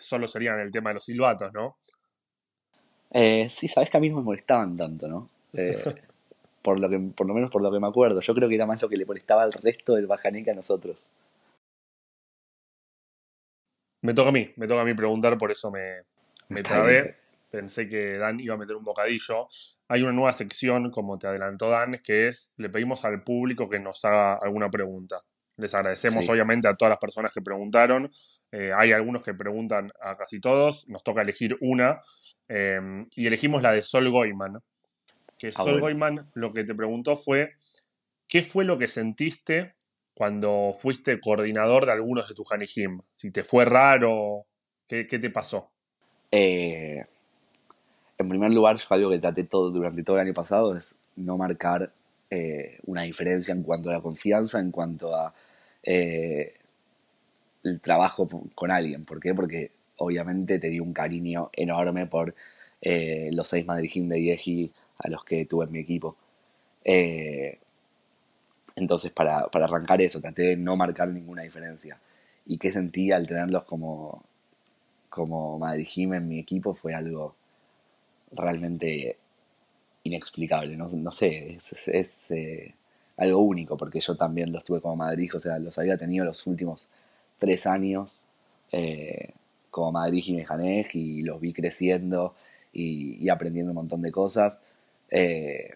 solo 0.00 0.26
serían 0.26 0.58
el 0.58 0.72
tema 0.72 0.90
de 0.90 0.94
los 0.94 1.04
silbatos, 1.04 1.52
¿no? 1.52 1.76
Sí, 3.12 3.68
sabes 3.68 3.90
que 3.90 3.96
a 3.96 4.00
mí 4.00 4.10
no 4.10 4.16
me 4.16 4.22
molestaban 4.22 4.76
tanto, 4.76 5.08
¿no? 5.08 5.28
por 6.62 6.80
lo 6.80 6.88
que 6.88 6.98
por 6.98 7.26
lo 7.28 7.34
menos 7.34 7.50
por 7.50 7.62
lo 7.62 7.70
que 7.70 7.78
me 7.78 7.86
acuerdo. 7.86 8.20
Yo 8.20 8.34
creo 8.34 8.48
que 8.48 8.56
era 8.56 8.66
más 8.66 8.82
lo 8.82 8.88
que 8.88 8.96
le 8.96 9.06
molestaba 9.06 9.42
al 9.42 9.52
resto 9.52 9.94
del 9.94 10.06
Bajané 10.06 10.42
que 10.42 10.50
a 10.50 10.54
nosotros. 10.54 11.06
Me 14.02 14.14
toca 14.14 14.30
a 14.30 14.32
mí, 14.32 14.50
me 14.56 14.66
toca 14.66 14.82
a 14.82 14.84
mí 14.84 14.94
preguntar, 14.94 15.38
por 15.38 15.50
eso 15.50 15.70
me, 15.70 16.02
me 16.48 16.62
trabé. 16.62 17.16
Pensé 17.50 17.88
que 17.88 18.18
Dan 18.18 18.40
iba 18.40 18.54
a 18.54 18.58
meter 18.58 18.76
un 18.76 18.84
bocadillo. 18.84 19.48
Hay 19.88 20.02
una 20.02 20.12
nueva 20.12 20.32
sección, 20.32 20.90
como 20.90 21.18
te 21.18 21.26
adelantó 21.26 21.70
Dan, 21.70 22.00
que 22.02 22.28
es 22.28 22.52
le 22.56 22.68
pedimos 22.68 23.04
al 23.04 23.22
público 23.22 23.68
que 23.68 23.78
nos 23.78 24.04
haga 24.04 24.34
alguna 24.34 24.68
pregunta. 24.70 25.22
Les 25.56 25.72
agradecemos 25.74 26.28
obviamente 26.28 26.68
a 26.68 26.74
todas 26.74 26.90
las 26.90 26.98
personas 26.98 27.32
que 27.32 27.40
preguntaron. 27.40 28.10
Eh, 28.52 28.72
hay 28.76 28.92
algunos 28.92 29.22
que 29.22 29.34
preguntan 29.34 29.90
a 30.00 30.16
casi 30.16 30.40
todos. 30.40 30.88
Nos 30.88 31.02
toca 31.02 31.22
elegir 31.22 31.56
una. 31.60 32.00
Eh, 32.48 32.80
y 33.14 33.26
elegimos 33.26 33.62
la 33.62 33.72
de 33.72 33.82
Sol 33.82 34.10
Goiman 34.10 34.60
que 35.38 35.48
ah, 35.48 35.52
Sol 35.52 35.80
Goiman 35.80 36.30
lo 36.34 36.52
que 36.52 36.64
te 36.64 36.74
preguntó 36.74 37.16
fue, 37.16 37.54
¿qué 38.28 38.42
fue 38.42 38.64
lo 38.64 38.78
que 38.78 38.88
sentiste 38.88 39.74
cuando 40.14 40.72
fuiste 40.78 41.20
coordinador 41.20 41.86
de 41.86 41.92
algunos 41.92 42.28
de 42.28 42.34
tus 42.34 42.50
Hanijim? 42.50 43.00
Si 43.12 43.30
te 43.30 43.42
fue 43.42 43.64
raro, 43.64 44.46
¿qué, 44.86 45.04
te 45.04 45.30
pasó? 45.30 45.70
Eh, 46.30 47.04
en 48.18 48.28
primer 48.28 48.50
lugar, 48.52 48.76
yo 48.76 48.86
algo 48.90 49.10
que 49.10 49.18
traté 49.18 49.44
todo 49.44 49.70
durante 49.70 50.02
todo 50.02 50.16
el 50.16 50.26
año 50.26 50.34
pasado 50.34 50.74
es 50.74 50.96
no 51.16 51.36
marcar 51.36 51.92
eh, 52.30 52.78
una 52.86 53.02
diferencia 53.02 53.52
en 53.52 53.62
cuanto 53.62 53.90
a 53.90 53.94
la 53.94 54.00
confianza, 54.00 54.58
en 54.58 54.70
cuanto 54.70 55.14
a 55.14 55.34
eh, 55.82 56.54
el 57.66 57.80
trabajo 57.80 58.28
con 58.54 58.70
alguien. 58.70 59.04
¿Por 59.04 59.20
qué? 59.20 59.34
Porque 59.34 59.72
obviamente 59.98 60.58
tenía 60.58 60.82
un 60.82 60.92
cariño 60.92 61.50
enorme 61.52 62.06
por 62.06 62.34
los 62.82 63.48
seis 63.48 63.66
Madrijim 63.66 64.08
de 64.08 64.22
Yeji, 64.22 64.72
a 64.98 65.08
los 65.08 65.24
que 65.24 65.44
tuve 65.46 65.66
en 65.66 65.72
mi 65.72 65.80
equipo. 65.80 66.16
Eh, 66.84 67.58
entonces, 68.76 69.10
para, 69.10 69.48
arrancar 69.52 70.00
eso, 70.02 70.20
traté 70.20 70.42
de 70.42 70.56
no 70.56 70.76
marcar 70.76 71.08
ninguna 71.08 71.42
diferencia. 71.42 71.98
Y 72.46 72.58
qué 72.58 72.70
sentí 72.70 73.10
al 73.12 73.26
tenerlos 73.26 73.64
como, 73.64 74.22
como 75.08 75.58
Madrid 75.58 76.12
en 76.12 76.28
mi 76.28 76.38
equipo 76.38 76.74
fue 76.74 76.94
algo 76.94 77.34
realmente 78.32 79.16
inexplicable. 80.04 80.76
No, 80.76 81.12
sé, 81.12 81.58
es, 81.86 82.30
eh, 82.30 82.74
algo 83.16 83.40
único, 83.40 83.76
porque 83.76 84.00
yo 84.00 84.16
también 84.16 84.52
los 84.52 84.64
tuve 84.64 84.80
como 84.80 84.96
Madrid, 84.96 85.34
o 85.34 85.40
sea, 85.40 85.58
los 85.58 85.78
había 85.78 85.96
tenido 85.96 86.24
los 86.24 86.46
últimos 86.46 86.86
tres 87.38 87.66
años 87.66 88.22
eh, 88.72 89.30
como 89.76 89.92
Madrid 89.92 90.24
y 90.26 90.32
Mejanej 90.34 90.88
y 90.94 91.22
los 91.22 91.38
vi 91.38 91.52
creciendo 91.52 92.34
y, 92.72 93.28
aprendiendo 93.28 93.72
un 93.72 93.76
montón 93.76 94.02
de 94.02 94.10
cosas. 94.10 94.58
Eh, 95.10 95.74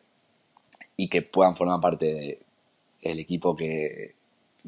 y 0.97 1.09
que 1.09 1.23
puedan 1.23 1.55
formar 1.57 1.81
parte 1.81 2.39
del 3.03 3.19
equipo 3.19 3.55
que, 3.57 4.15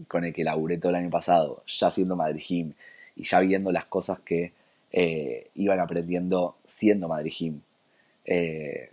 con 0.09 0.25
el 0.25 0.33
que 0.33 0.45
laburé 0.45 0.79
todo 0.79 0.91
el 0.91 0.97
año 0.97 1.11
pasado, 1.11 1.63
ya 1.67 1.91
siendo 1.91 2.17
Madrid 2.17 2.73
y 3.17 3.25
ya 3.25 3.41
viendo 3.41 3.73
las 3.73 3.87
cosas 3.87 4.21
que 4.21 4.53
eh, 4.93 5.49
iban 5.55 5.81
aprendiendo 5.81 6.57
siendo 6.67 7.09
Madrid 7.09 7.55
eh, 8.27 8.91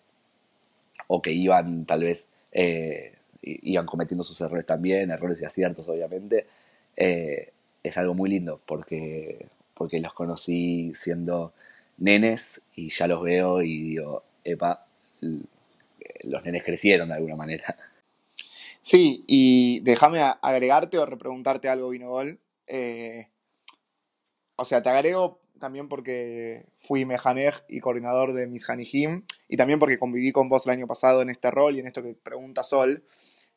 o 1.08 1.22
que 1.22 1.34
iban 1.34 1.86
tal 1.86 2.04
vez 2.04 2.30
iban 3.42 3.86
cometiendo 3.86 4.24
sus 4.24 4.40
errores 4.42 4.66
también, 4.66 5.12
errores 5.12 5.42
y 5.42 5.46
aciertos 5.46 5.88
obviamente, 5.88 6.46
es 7.84 7.98
algo 7.98 8.14
muy 8.14 8.30
lindo 8.30 8.62
porque, 8.66 9.48
porque 9.74 10.00
los 10.00 10.14
conocí 10.14 10.92
siendo 10.96 11.54
nenes 11.98 12.64
y 12.76 12.90
ya 12.90 13.08
los 13.08 13.22
veo 13.22 13.62
y 13.62 13.82
digo, 13.82 14.24
epa, 14.44 14.86
los 16.24 16.44
nenes 16.44 16.64
crecieron 16.64 17.10
de 17.10 17.16
alguna 17.16 17.36
manera. 17.36 17.76
Sí, 18.82 19.24
y 19.28 19.82
déjame 19.82 20.22
agregarte 20.42 20.98
o 20.98 21.06
repreguntarte 21.06 21.70
algo, 21.70 21.90
Vinogol. 21.90 22.40
Eh, 22.66 23.28
o 24.56 24.66
sea, 24.66 24.82
te 24.82 24.90
agrego 24.90 25.40
también 25.60 25.90
porque 25.90 26.66
fui 26.78 27.06
mejanej 27.06 27.54
y 27.68 27.82
coordinador 27.82 28.34
de 28.34 28.48
mis 28.48 28.70
Hanijim, 28.70 29.24
y 29.48 29.58
también 29.58 29.80
porque 29.80 30.00
conviví 30.00 30.32
con 30.32 30.50
vos 30.50 30.66
el 30.66 30.72
año 30.72 30.88
pasado 30.88 31.22
en 31.22 31.30
este 31.30 31.52
rol 31.52 31.76
y 31.76 31.82
en 31.82 31.88
esto 31.88 32.02
que 32.02 32.16
pregunta 32.16 32.64
Sol. 32.64 33.04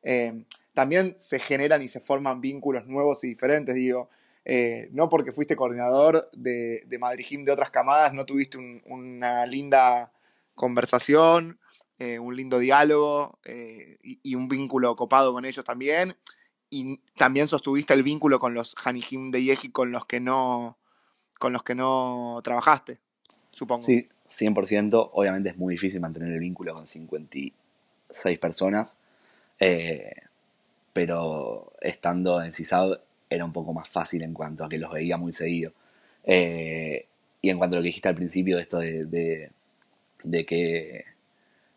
Eh, 0.03 0.45
también 0.75 1.15
se 1.19 1.39
generan 1.39 1.83
y 1.83 1.89
se 1.89 2.01
forman 2.01 2.41
vínculos 2.41 2.87
nuevos 2.87 3.23
y 3.25 3.29
diferentes, 3.29 3.75
digo. 3.75 4.09
Eh, 4.45 4.89
no 4.93 5.09
porque 5.09 5.31
fuiste 5.31 5.55
coordinador 5.55 6.29
de, 6.33 6.83
de 6.87 6.99
Madrijim 6.99 7.45
de 7.45 7.53
otras 7.53 7.71
camadas, 7.71 8.13
no 8.13 8.27
tuviste 8.27 8.59
una 8.87 9.47
linda 9.47 10.13
conversación 10.55 11.61
eh, 12.05 12.19
un 12.19 12.35
lindo 12.35 12.59
diálogo 12.59 13.39
eh, 13.45 13.97
y, 14.03 14.35
un 14.35 14.49
vínculo 14.49 14.97
copado 14.97 15.33
con 15.33 15.45
ellos 15.45 15.65
también. 15.65 16.17
Y 16.69 16.99
también 17.17 17.47
sostuviste 17.47 17.95
el 17.95 18.03
vínculo 18.03 18.41
con 18.41 18.55
los 18.55 18.75
Hanijim 18.83 19.31
de 19.31 19.45
Yeji 19.45 19.71
con 19.71 19.93
los 19.93 20.05
que 20.05 20.19
no 20.19 20.79
con 21.39 21.53
los 21.53 21.63
que 21.63 21.77
no 21.77 22.41
trabajaste, 22.43 22.99
supongo. 23.53 23.85
Sí, 23.85 24.09
100%. 24.29 25.11
Obviamente 25.13 25.51
es 25.51 25.57
muy 25.57 25.75
difícil 25.75 26.01
mantener 26.01 26.33
el 26.33 26.41
vínculo 26.41 26.75
con 26.75 26.89
56 26.89 28.39
personas. 28.41 28.97
Pero 30.93 31.73
estando 31.81 32.43
en 32.43 32.53
CISAD 32.53 32.99
era 33.31 33.45
un 33.45 33.53
poco 33.53 33.73
más 33.73 33.89
fácil 33.89 34.23
en 34.23 34.35
cuanto 34.35 34.65
a 34.65 34.69
que 34.69 34.79
los 34.79 34.93
veía 34.93 35.17
muy 35.17 35.33
seguido. 35.33 35.73
y 36.25 37.51
en 37.51 37.59
cuanto 37.59 37.77
a 37.77 37.79
lo 37.79 37.83
que 37.83 37.89
dijiste 37.89 38.09
al 38.09 38.15
principio 38.15 38.57
de 38.57 38.63
esto 38.63 38.79
de, 38.79 39.51
de 40.23 40.47
que 40.47 41.05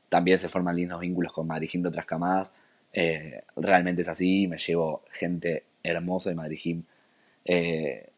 también 0.09 0.37
se 0.37 0.49
forman 0.49 0.75
lindos 0.75 0.99
vínculos 0.99 1.33
con 1.33 1.47
Madrid 1.47 1.69
de 1.73 1.89
otras 1.89 2.05
camadas. 2.05 2.53
Eh, 2.93 3.43
realmente 3.57 4.03
es 4.03 4.07
así, 4.07 4.47
me 4.47 4.57
llevo 4.57 5.03
gente 5.11 5.63
hermosa 5.83 6.29
de 6.29 6.35
Madrid 6.35 6.79
eh, 7.43 8.09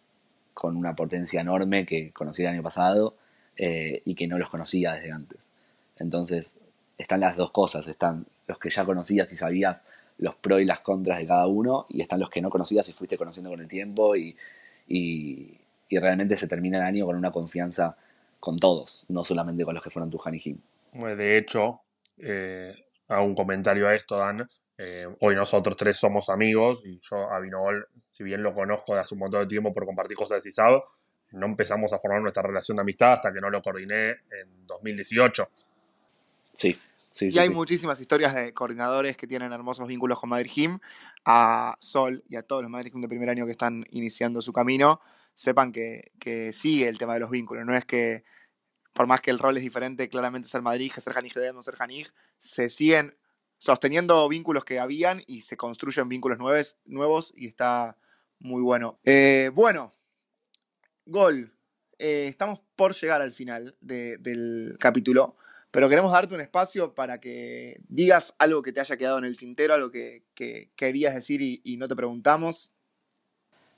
con 0.54 0.78
una 0.78 0.96
potencia 0.96 1.42
enorme 1.42 1.86
que 1.86 2.12
conocí 2.12 2.44
el 2.44 2.50
año 2.50 2.64
pasado 2.64 3.16
eh, 3.56 4.02
y 4.06 4.16
que 4.16 4.28
no 4.28 4.38
los 4.38 4.50
conocía 4.50 4.94
desde 4.94 5.12
antes. 5.12 5.50
Entonces, 5.98 6.56
están 6.98 7.22
las 7.22 7.36
dos 7.36 7.52
cosas, 7.52 7.88
están 7.88 8.28
los 8.48 8.60
que 8.60 8.70
ya 8.70 8.86
conocías 8.86 9.32
y 9.34 9.36
sabías 9.36 9.82
los 10.20 10.36
pros 10.36 10.62
y 10.62 10.66
las 10.66 10.80
contras 10.80 11.20
de 11.20 11.28
cada 11.28 11.48
uno, 11.48 11.86
y 11.90 12.02
están 12.02 12.20
los 12.20 12.30
que 12.30 12.42
no 12.42 12.50
conocías 12.50 12.88
y 12.90 12.94
fuiste 12.94 13.18
conociendo 13.18 13.50
con 13.50 13.60
el 13.60 13.68
tiempo, 13.68 14.16
y, 14.16 14.36
y, 14.88 15.60
realmente 15.90 16.36
se 16.36 16.48
termina 16.48 16.78
el 16.78 16.84
año 16.84 17.06
con 17.06 17.16
una 17.16 17.32
confianza 17.32 17.96
con 18.40 18.60
todos, 18.60 19.06
no 19.10 19.24
solamente 19.24 19.64
con 19.64 19.74
los 19.74 19.84
que 19.84 19.90
fueron 19.90 20.10
tus 20.10 20.26
Hanijim. 20.26 20.60
De 20.94 21.38
hecho, 21.38 21.82
eh, 22.20 22.74
hago 23.08 23.26
un 23.26 23.36
comentario 23.36 23.88
a 23.88 23.96
esto, 23.96 24.18
Dan. 24.18 24.48
Eh, 24.78 25.08
hoy 25.22 25.36
nosotros 25.36 25.76
tres 25.76 25.98
somos 25.98 26.30
amigos 26.30 26.84
y 26.86 27.00
yo 27.00 27.32
a 27.32 27.40
Vinogol, 27.40 27.88
si 28.10 28.24
bien 28.24 28.44
lo 28.44 28.54
conozco 28.54 28.94
de 28.94 29.00
hace 29.00 29.16
un 29.16 29.22
montón 29.22 29.42
de 29.42 29.48
tiempo 29.48 29.74
por 29.74 29.86
compartir 29.86 30.16
cosas 30.16 30.38
de 30.38 30.42
CISAB, 30.44 30.84
no 31.32 31.46
empezamos 31.48 31.92
a 31.94 32.00
formar 32.00 32.22
nuestra 32.22 32.44
relación 32.44 32.76
de 32.76 32.82
amistad 32.82 33.14
hasta 33.14 33.34
que 33.34 33.42
no 33.42 33.50
lo 33.50 33.62
coordiné 33.62 34.10
en 34.10 34.66
2018. 34.68 35.50
Sí, 36.54 36.78
sí. 37.08 37.30
Y 37.32 37.40
hay 37.40 37.50
muchísimas 37.50 38.00
historias 38.00 38.34
de 38.36 38.54
coordinadores 38.54 39.18
que 39.18 39.28
tienen 39.28 39.54
hermosos 39.54 39.88
vínculos 39.88 40.20
con 40.20 40.30
Madrid 40.30 40.52
Gym. 40.54 40.80
A 41.30 41.76
Sol 41.80 42.24
y 42.30 42.38
a 42.38 42.44
todos 42.44 42.62
los 42.62 42.72
Madrid 42.72 42.92
Gym 42.94 43.02
de 43.02 43.10
primer 43.10 43.30
año 43.30 43.46
que 43.46 43.52
están 43.52 43.86
iniciando 43.92 44.42
su 44.42 44.54
camino, 44.54 45.02
sepan 45.34 45.74
que, 45.74 46.12
que 46.20 46.54
sigue 46.54 46.88
el 46.88 46.98
tema 46.98 47.16
de 47.16 47.20
los 47.20 47.30
vínculos. 47.30 47.66
No 47.66 47.76
es 47.76 47.84
que 47.84 48.24
por 48.98 49.06
más 49.06 49.22
que 49.22 49.30
el 49.30 49.38
rol 49.38 49.56
es 49.58 49.64
diferente, 49.64 50.10
claramente 50.10 50.50
ser 50.50 50.64
Madrid, 50.64 50.92
ser 50.98 51.14
Janig 51.14 51.34
de 51.36 51.54
no 51.54 51.62
ser 51.62 51.76
Janig, 51.76 52.12
se 52.40 52.68
siguen 52.68 53.16
sosteniendo 53.60 54.28
vínculos 54.28 54.66
que 54.66 54.80
habían 54.80 55.22
y 55.28 55.42
se 55.42 55.56
construyen 55.56 56.10
vínculos 56.10 56.40
nuevos, 56.40 56.78
nuevos 56.86 57.32
y 57.38 57.48
está 57.48 57.96
muy 58.40 58.62
bueno. 58.64 59.00
Eh, 59.04 59.52
bueno, 59.54 59.94
gol. 61.06 61.54
Eh, 62.00 62.26
estamos 62.28 62.60
por 62.76 62.96
llegar 62.96 63.22
al 63.22 63.32
final 63.32 63.76
del 63.82 64.78
capítulo, 64.80 65.36
pero 65.78 65.90
queremos 65.90 66.12
darte 66.12 66.34
un 66.34 66.42
espacio 66.42 66.96
para 66.96 67.20
que 67.20 67.80
digas 67.88 68.34
algo 68.40 68.64
que 68.64 68.72
te 68.72 68.80
haya 68.80 68.98
quedado 68.98 69.20
en 69.20 69.26
el 69.26 69.38
tintero, 69.38 69.76
algo 69.76 69.92
que, 69.92 70.24
querías 70.76 71.14
decir 71.14 71.40
y, 71.40 71.78
no 71.78 71.88
te 71.88 71.96
preguntamos. 71.96 72.72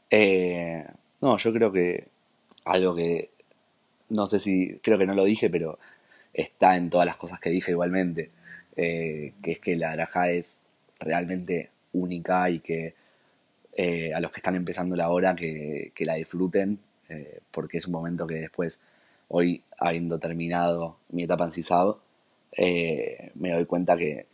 Eh, 0.09 0.85
no, 1.19 1.35
yo 1.35 1.51
creo 1.51 1.73
que 1.73 2.07
algo 2.63 2.95
que, 2.95 3.31
no 4.07 4.27
sé 4.27 4.39
si, 4.39 4.79
creo 4.81 4.97
que 4.97 5.05
no 5.05 5.13
lo 5.13 5.25
dije, 5.25 5.49
pero 5.49 5.77
está 6.33 6.77
en 6.77 6.89
todas 6.89 7.05
las 7.05 7.17
cosas 7.17 7.38
que 7.41 7.49
dije 7.49 7.71
igualmente, 7.71 8.29
eh, 8.77 9.33
que 9.43 9.51
es 9.51 9.59
que 9.59 9.75
la 9.75 9.91
Araja 9.91 10.31
es 10.31 10.62
realmente 11.01 11.69
única 11.91 12.49
y 12.49 12.62
que 12.62 12.95
a 14.15 14.21
los 14.21 14.31
que 14.31 14.39
están 14.39 14.55
empezando 14.55 14.95
la 14.95 15.09
hora 15.09 15.35
que, 15.35 15.91
que 15.93 16.05
la 16.05 16.13
disfruten 16.15 16.79
eh, 17.09 17.39
porque 17.51 17.77
es 17.77 17.88
un 17.88 17.93
momento 17.93 18.27
que 18.27 18.35
después, 18.35 18.79
hoy 19.29 19.63
habiendo 19.77 20.19
terminado 20.19 20.97
mi 21.09 21.23
etapa 21.23 21.45
en 21.45 21.51
CISAB, 21.51 21.95
eh, 22.51 23.31
me 23.35 23.53
doy 23.53 23.65
cuenta 23.65 23.95
que 23.97 24.25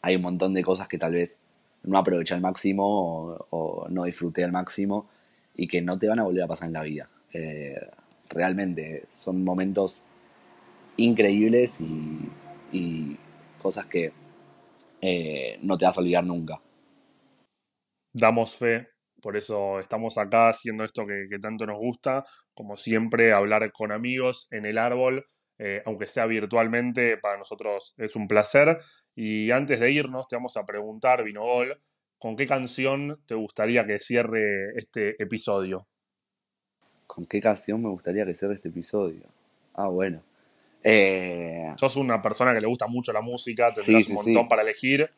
hay 0.00 0.16
un 0.16 0.22
montón 0.22 0.52
de 0.52 0.64
cosas 0.64 0.88
que 0.88 0.98
tal 0.98 1.14
vez 1.14 1.38
no 1.84 1.98
aproveché 1.98 2.34
al 2.34 2.40
máximo 2.40 3.46
o, 3.50 3.86
no 3.88 4.04
disfruté 4.04 4.42
al 4.44 4.52
máximo 4.52 5.06
y 5.54 5.68
que 5.68 5.82
no 5.82 5.98
te 5.98 6.08
van 6.08 6.18
a 6.18 6.24
volver 6.24 6.42
a 6.42 6.48
pasar 6.48 6.68
en 6.68 6.72
la 6.74 6.82
vida. 6.82 7.08
Eh, 7.32 7.78
realmente 8.28 9.04
son 9.12 9.44
momentos 9.44 10.04
increíbles 10.96 11.80
y, 11.80 12.28
cosas 13.60 13.86
que 13.86 14.12
no 15.62 15.78
te 15.78 15.84
vas 15.84 15.96
a 15.96 16.00
olvidar 16.00 16.24
nunca. 16.24 16.60
Damos 18.12 18.56
fe 18.56 18.91
por 19.22 19.36
eso 19.36 19.78
estamos 19.78 20.18
acá 20.18 20.48
haciendo 20.48 20.84
esto 20.84 21.06
que, 21.06 21.38
tanto 21.40 21.64
nos 21.64 21.78
gusta, 21.78 22.24
como 22.54 22.76
siempre, 22.76 23.32
hablar 23.32 23.70
con 23.72 23.92
amigos 23.92 24.48
en 24.50 24.66
el 24.66 24.76
árbol, 24.76 25.24
eh, 25.58 25.80
aunque 25.86 26.06
sea 26.06 26.26
virtualmente, 26.26 27.16
para 27.16 27.38
nosotros 27.38 27.94
es 27.96 28.16
un 28.16 28.26
placer. 28.26 28.78
Y 29.14 29.52
antes 29.52 29.78
de 29.78 29.92
irnos, 29.92 30.26
te 30.26 30.34
vamos 30.36 30.56
a 30.56 30.66
preguntar, 30.66 31.22
Vinogol, 31.22 31.78
¿con 32.18 32.34
qué 32.34 32.46
canción 32.46 33.20
te 33.26 33.36
gustaría 33.36 33.86
que 33.86 34.00
cierre 34.00 34.76
este 34.76 35.22
episodio? 35.22 35.86
¿Con 37.06 37.26
qué 37.26 37.40
canción 37.40 37.80
me 37.80 37.90
gustaría 37.90 38.26
que 38.26 38.34
cierre 38.34 38.54
este 38.54 38.70
episodio? 38.70 39.22
Ah, 39.74 39.86
bueno. 39.86 40.20
Eh... 40.82 41.72
Sos 41.76 41.94
una 41.94 42.20
persona 42.20 42.52
que 42.52 42.60
le 42.60 42.66
gusta 42.66 42.88
mucho 42.88 43.12
la 43.12 43.20
música, 43.20 43.68
tendrás 43.70 44.08
un 44.08 44.14
montón 44.16 44.48
para 44.48 44.62
elegir. 44.62 45.08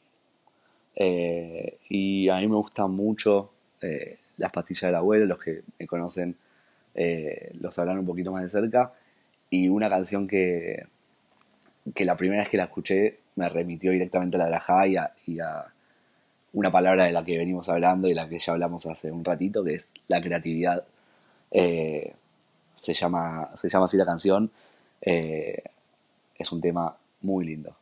Eh, 0.94 1.78
y 1.88 2.28
a 2.28 2.36
mí 2.36 2.46
me 2.48 2.56
gusta 2.56 2.86
mucho 2.86 3.53
eh, 3.84 4.18
las 4.38 4.50
pastillas 4.50 4.88
del 4.88 4.94
abuelo, 4.94 5.26
los 5.26 5.38
que 5.38 5.62
me 5.78 5.86
conocen 5.86 6.34
eh, 6.94 7.50
los 7.60 7.78
hablan 7.78 7.98
un 7.98 8.06
poquito 8.06 8.32
más 8.32 8.42
de 8.42 8.48
cerca. 8.48 8.92
Y 9.50 9.68
una 9.68 9.88
canción 9.88 10.26
que, 10.26 10.86
que 11.94 12.04
la 12.04 12.16
primera 12.16 12.42
vez 12.42 12.48
que 12.48 12.56
la 12.56 12.64
escuché 12.64 13.18
me 13.36 13.48
remitió 13.48 13.92
directamente 13.92 14.36
a 14.36 14.40
la 14.40 14.46
Drajá 14.46 14.86
y 14.86 14.96
a, 14.96 15.66
una 16.54 16.70
palabra 16.70 17.04
de 17.04 17.12
la 17.12 17.24
que 17.24 17.36
venimos 17.36 17.68
hablando 17.68 18.08
y 18.08 18.14
la 18.14 18.28
que 18.28 18.38
ya 18.38 18.52
hablamos 18.52 18.86
hace 18.86 19.10
un 19.10 19.24
ratito, 19.24 19.62
que 19.64 19.74
es 19.74 19.92
la 20.08 20.20
creatividad. 20.20 20.84
Eh, 21.50 22.14
se, 22.74 22.94
llama, 22.94 23.50
se 23.54 23.68
llama 23.68 23.84
así 23.84 23.96
la 23.96 24.06
canción. 24.06 24.50
es 25.00 26.52
un 26.52 26.60
tema 26.60 26.96
muy 27.22 27.44
lindo. 27.44 27.76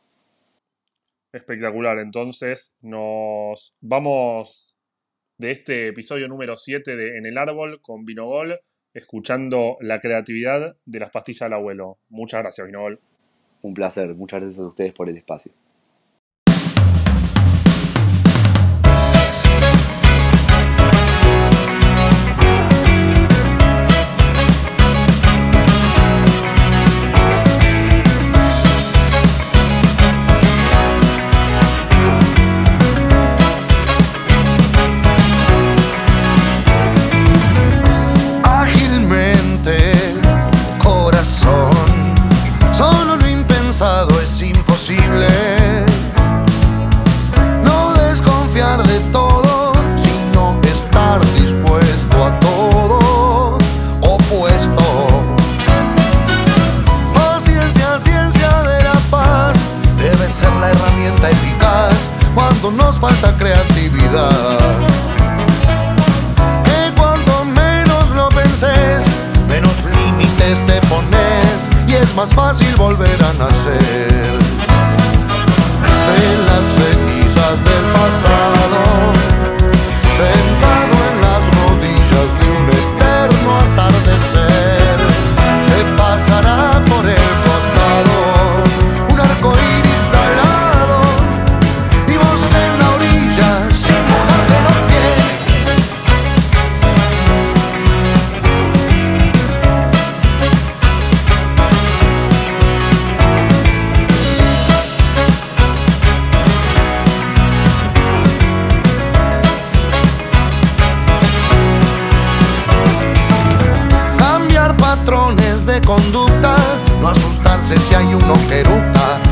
Espectacular. 1.31 1.99
Entonces 1.99 2.73
nos 2.81 3.75
vamos 3.81 4.72
de 5.37 5.51
este 5.51 5.87
episodio 5.87 6.27
número 6.27 6.57
7 6.57 6.95
de 6.95 7.17
En 7.17 7.25
el 7.25 7.37
Árbol 7.37 7.81
con 7.81 8.05
Vinogol, 8.05 8.59
escuchando 8.93 9.77
la 9.81 9.99
creatividad 9.99 10.77
de 10.85 10.99
las 10.99 11.09
pastillas 11.09 11.47
del 11.47 11.53
abuelo. 11.53 11.97
Muchas 12.09 12.41
gracias, 12.41 12.67
Vinogol. 12.67 12.99
Un 13.61 13.73
placer, 13.73 14.13
muchas 14.13 14.41
gracias 14.41 14.63
a 14.63 14.67
ustedes 14.67 14.93
por 14.93 15.09
el 15.09 15.17
espacio. 15.17 15.53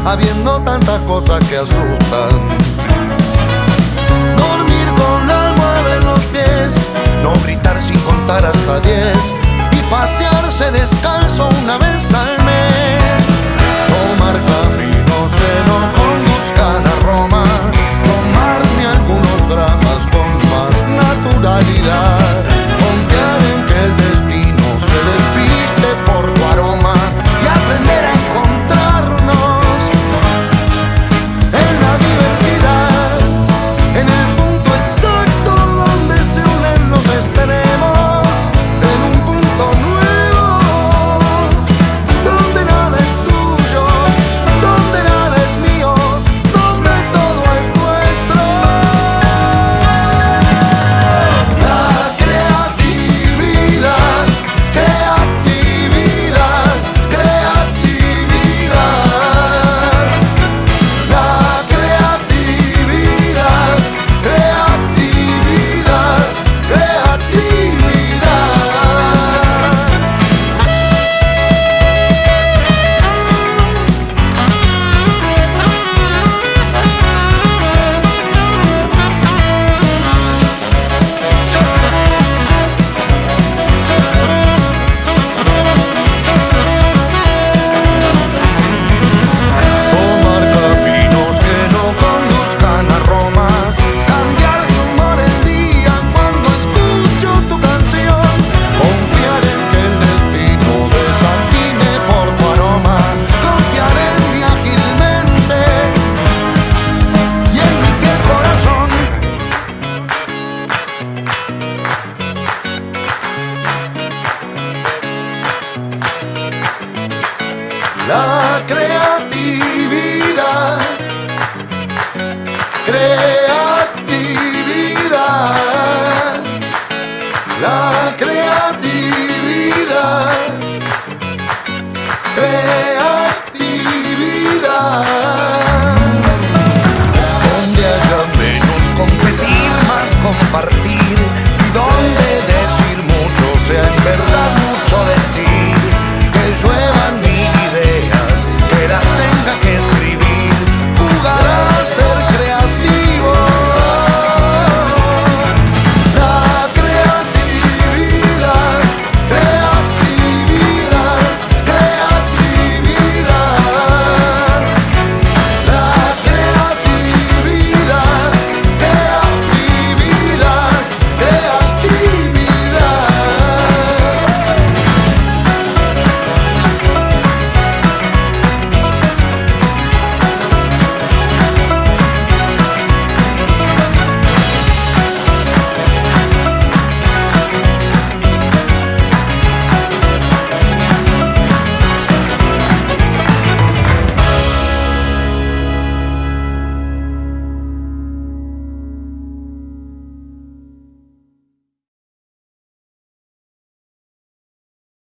Habiendo 0.06 0.60
tanta 0.62 0.98
cosa 1.06 1.40
que 1.40 1.58
asustan. 1.58 2.32
Dormir 4.36 4.88
con 4.96 5.28
la 5.28 5.50
almohada 5.50 5.96
en 5.96 6.06
los 6.06 6.20
pies, 6.26 6.76
no 7.24 7.34
gritar 7.44 7.82
sin 7.82 8.00
contar 8.00 8.46
hasta 8.46 8.80
diez 8.82 9.18
y 9.72 9.78
pasearse 9.90 10.72
descalzo 10.72 11.48
una 11.64 11.78
vez 11.78 12.14
al 12.14 12.44
mes. 12.44 13.41